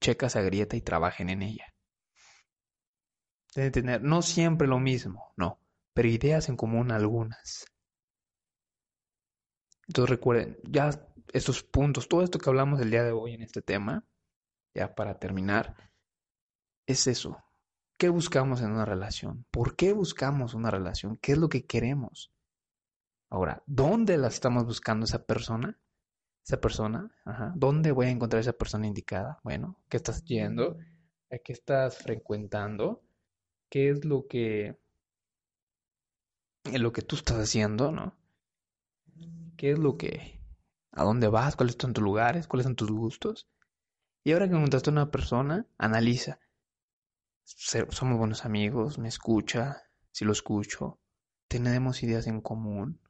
checa 0.00 0.26
esa 0.26 0.42
grieta 0.42 0.76
y 0.76 0.80
trabajen 0.80 1.28
en 1.28 1.42
ella. 1.42 1.74
Deben 3.54 3.72
tener 3.72 4.02
no 4.02 4.22
siempre 4.22 4.66
lo 4.66 4.78
mismo, 4.78 5.32
no, 5.36 5.60
pero 5.92 6.08
ideas 6.08 6.48
en 6.48 6.56
común 6.56 6.90
algunas. 6.90 7.66
Entonces 9.86 10.10
recuerden, 10.10 10.58
ya 10.64 10.90
estos 11.32 11.62
puntos, 11.62 12.08
todo 12.08 12.22
esto 12.22 12.38
que 12.38 12.48
hablamos 12.48 12.80
el 12.80 12.90
día 12.90 13.02
de 13.02 13.12
hoy 13.12 13.34
en 13.34 13.42
este 13.42 13.62
tema, 13.62 14.04
ya 14.74 14.94
para 14.94 15.18
terminar, 15.18 15.76
es 16.86 17.06
eso. 17.06 17.42
¿Qué 17.98 18.08
buscamos 18.08 18.60
en 18.60 18.72
una 18.72 18.84
relación? 18.84 19.46
¿Por 19.50 19.76
qué 19.76 19.92
buscamos 19.92 20.54
una 20.54 20.70
relación? 20.70 21.16
¿Qué 21.18 21.32
es 21.32 21.38
lo 21.38 21.48
que 21.48 21.66
queremos? 21.66 22.32
Ahora, 23.30 23.62
¿dónde 23.66 24.18
la 24.18 24.28
estamos 24.28 24.66
buscando 24.66 25.04
esa 25.04 25.24
persona? 25.24 25.78
Esa 26.44 26.60
persona. 26.60 27.10
¿Dónde 27.54 27.92
voy 27.92 28.06
a 28.06 28.10
encontrar 28.10 28.40
esa 28.40 28.52
persona 28.52 28.86
indicada? 28.86 29.38
Bueno, 29.44 29.80
¿qué 29.88 29.98
estás 29.98 30.24
yendo? 30.24 30.76
¿A 31.30 31.38
qué 31.38 31.52
estás 31.52 31.98
frecuentando? 31.98 33.02
¿Qué 33.70 33.90
es 33.90 34.04
lo 34.04 34.26
que 34.26 34.78
lo 36.64 36.92
que 36.92 37.02
tú 37.02 37.16
estás 37.16 37.38
haciendo, 37.38 37.90
¿no? 37.90 38.16
¿Qué 39.56 39.72
es 39.72 39.78
lo 39.78 39.96
que 39.96 40.41
a 40.92 41.04
dónde 41.04 41.28
vas? 41.28 41.56
¿Cuáles 41.56 41.76
son 41.78 41.92
tus 41.92 42.04
lugares? 42.04 42.46
¿Cuáles 42.46 42.64
son 42.64 42.76
tus 42.76 42.90
gustos? 42.90 43.48
Y 44.24 44.32
ahora 44.32 44.48
que 44.48 44.54
encontraste 44.54 44.90
a 44.90 44.92
una 44.92 45.10
persona, 45.10 45.66
analiza. 45.78 46.38
Somos 47.44 48.18
buenos 48.18 48.44
amigos, 48.44 48.98
me 48.98 49.08
escucha, 49.08 49.82
si 50.12 50.24
lo 50.24 50.32
escucho, 50.32 51.00
tenemos 51.48 52.02
ideas 52.02 52.26
en 52.28 52.40
común, 52.40 53.00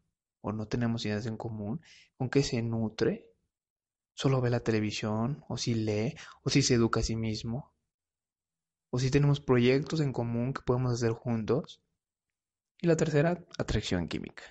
o 0.40 0.52
no 0.52 0.66
tenemos 0.66 1.04
ideas 1.04 1.26
en 1.26 1.36
común, 1.36 1.82
con 2.16 2.30
qué 2.30 2.42
se 2.42 2.62
nutre, 2.62 3.28
solo 4.14 4.40
ve 4.40 4.50
la 4.50 4.60
televisión, 4.60 5.44
o 5.48 5.58
si 5.58 5.74
lee, 5.74 6.16
o 6.42 6.50
si 6.50 6.62
se 6.62 6.74
educa 6.74 7.00
a 7.00 7.02
sí 7.02 7.14
mismo, 7.14 7.74
o 8.90 8.98
si 8.98 9.10
tenemos 9.10 9.40
proyectos 9.40 10.00
en 10.00 10.12
común 10.12 10.52
que 10.54 10.62
podemos 10.62 10.92
hacer 10.92 11.12
juntos. 11.12 11.82
Y 12.80 12.86
la 12.86 12.96
tercera, 12.96 13.44
atracción 13.58 14.08
química. 14.08 14.42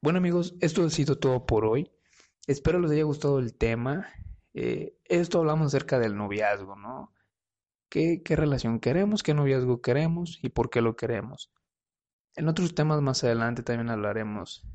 Bueno 0.00 0.18
amigos, 0.18 0.54
esto 0.60 0.84
ha 0.84 0.90
sido 0.90 1.18
todo 1.18 1.44
por 1.44 1.64
hoy. 1.64 1.90
Espero 2.46 2.80
les 2.80 2.90
haya 2.92 3.04
gustado 3.04 3.38
el 3.38 3.54
tema. 3.54 4.08
Eh, 4.54 4.96
esto 5.04 5.38
hablamos 5.38 5.68
acerca 5.68 5.98
del 5.98 6.16
noviazgo, 6.16 6.76
¿no? 6.76 7.12
¿Qué, 7.88 8.22
¿Qué 8.22 8.36
relación 8.36 8.80
queremos? 8.80 9.22
¿Qué 9.22 9.34
noviazgo 9.34 9.80
queremos? 9.80 10.38
¿Y 10.42 10.48
por 10.48 10.70
qué 10.70 10.80
lo 10.80 10.96
queremos? 10.96 11.52
En 12.34 12.48
otros 12.48 12.74
temas 12.74 13.00
más 13.02 13.22
adelante 13.24 13.62
también 13.62 13.90
hablaremos 13.90 14.66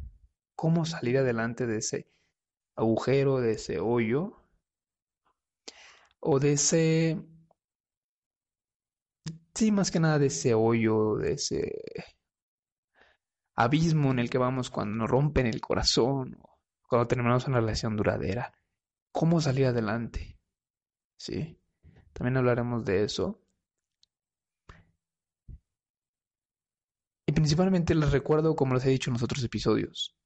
cómo 0.55 0.86
salir 0.86 1.18
adelante 1.18 1.65
de 1.68 1.78
ese 1.78 2.11
agujero, 2.76 3.39
de 3.39 3.53
ese 3.53 3.80
hoyo, 3.80 4.38
o 6.20 6.39
de 6.39 6.53
ese, 6.53 7.22
sí, 9.53 9.72
más 9.72 9.91
que 9.91 9.99
nada 9.99 10.20
de 10.20 10.28
ese 10.28 10.53
hoyo, 10.53 11.15
de 11.15 11.34
ese 11.34 11.84
abismo 13.55 14.11
en 14.11 14.20
el 14.20 14.30
que 14.30 14.38
vamos 14.38 14.70
cuando 14.70 14.95
nos 14.97 15.09
rompen 15.09 15.47
el 15.47 15.61
corazón, 15.61 16.38
cuando 16.88 17.07
terminamos 17.07 17.47
una 17.47 17.59
relación 17.59 17.95
duradera. 17.95 18.53
¿Cómo 19.11 19.41
salir 19.41 19.67
adelante? 19.67 20.39
¿Sí? 21.17 21.59
También 22.13 22.38
hablaremos 22.38 22.85
de 22.85 23.03
eso. 23.03 23.41
Y 27.25 27.33
principalmente 27.33 27.93
les 27.93 28.11
recuerdo, 28.11 28.55
como 28.55 28.73
les 28.73 28.85
he 28.85 28.89
dicho 28.89 29.09
en 29.09 29.15
los 29.15 29.23
otros 29.23 29.43
episodios, 29.43 30.17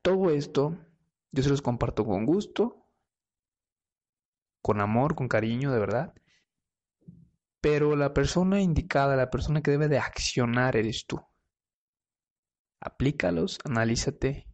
todo 0.00 0.30
esto 0.30 0.78
yo 1.30 1.42
se 1.42 1.50
los 1.50 1.60
comparto 1.60 2.04
con 2.06 2.24
gusto, 2.24 2.88
con 4.62 4.80
amor, 4.80 5.14
con 5.14 5.28
cariño, 5.28 5.70
de 5.70 5.78
verdad. 5.78 6.14
Pero 7.60 7.94
la 7.94 8.14
persona 8.14 8.62
indicada, 8.62 9.16
la 9.16 9.30
persona 9.30 9.60
que 9.60 9.70
debe 9.70 9.88
de 9.88 9.98
accionar 9.98 10.76
eres 10.76 11.06
tú. 11.06 11.20
Aplícalos, 12.80 13.58
analízate 13.64 14.46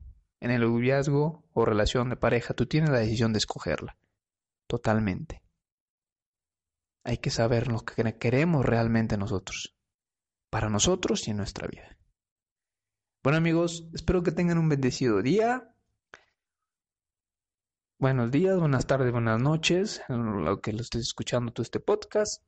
En 0.42 0.50
el 0.50 0.62
noviazgo 0.62 1.44
o 1.52 1.64
relación 1.64 2.10
de 2.10 2.16
pareja, 2.16 2.52
tú 2.52 2.66
tienes 2.66 2.90
la 2.90 2.98
decisión 2.98 3.32
de 3.32 3.38
escogerla. 3.38 3.96
Totalmente. 4.66 5.40
Hay 7.04 7.18
que 7.18 7.30
saber 7.30 7.68
lo 7.68 7.84
que 7.84 8.18
queremos 8.18 8.66
realmente 8.66 9.16
nosotros. 9.16 9.76
Para 10.50 10.68
nosotros 10.68 11.28
y 11.28 11.30
en 11.30 11.36
nuestra 11.36 11.68
vida. 11.68 11.96
Bueno 13.22 13.38
amigos, 13.38 13.88
espero 13.94 14.24
que 14.24 14.32
tengan 14.32 14.58
un 14.58 14.68
bendecido 14.68 15.22
día. 15.22 15.72
Buenos 18.00 18.32
días, 18.32 18.58
buenas 18.58 18.88
tardes, 18.88 19.12
buenas 19.12 19.40
noches, 19.40 20.02
lo 20.08 20.60
que 20.60 20.72
lo 20.72 20.80
estés 20.80 21.02
escuchando 21.02 21.52
todo 21.52 21.62
este 21.62 21.78
podcast. 21.78 22.42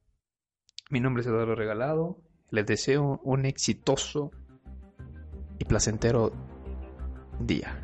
Mi 0.90 0.98
nombre 0.98 1.20
es 1.20 1.28
Eduardo 1.28 1.54
Regalado. 1.54 2.20
Les 2.50 2.66
deseo 2.66 3.20
un 3.22 3.46
exitoso 3.46 4.32
y 5.60 5.64
placentero 5.64 6.32
día. 7.38 7.83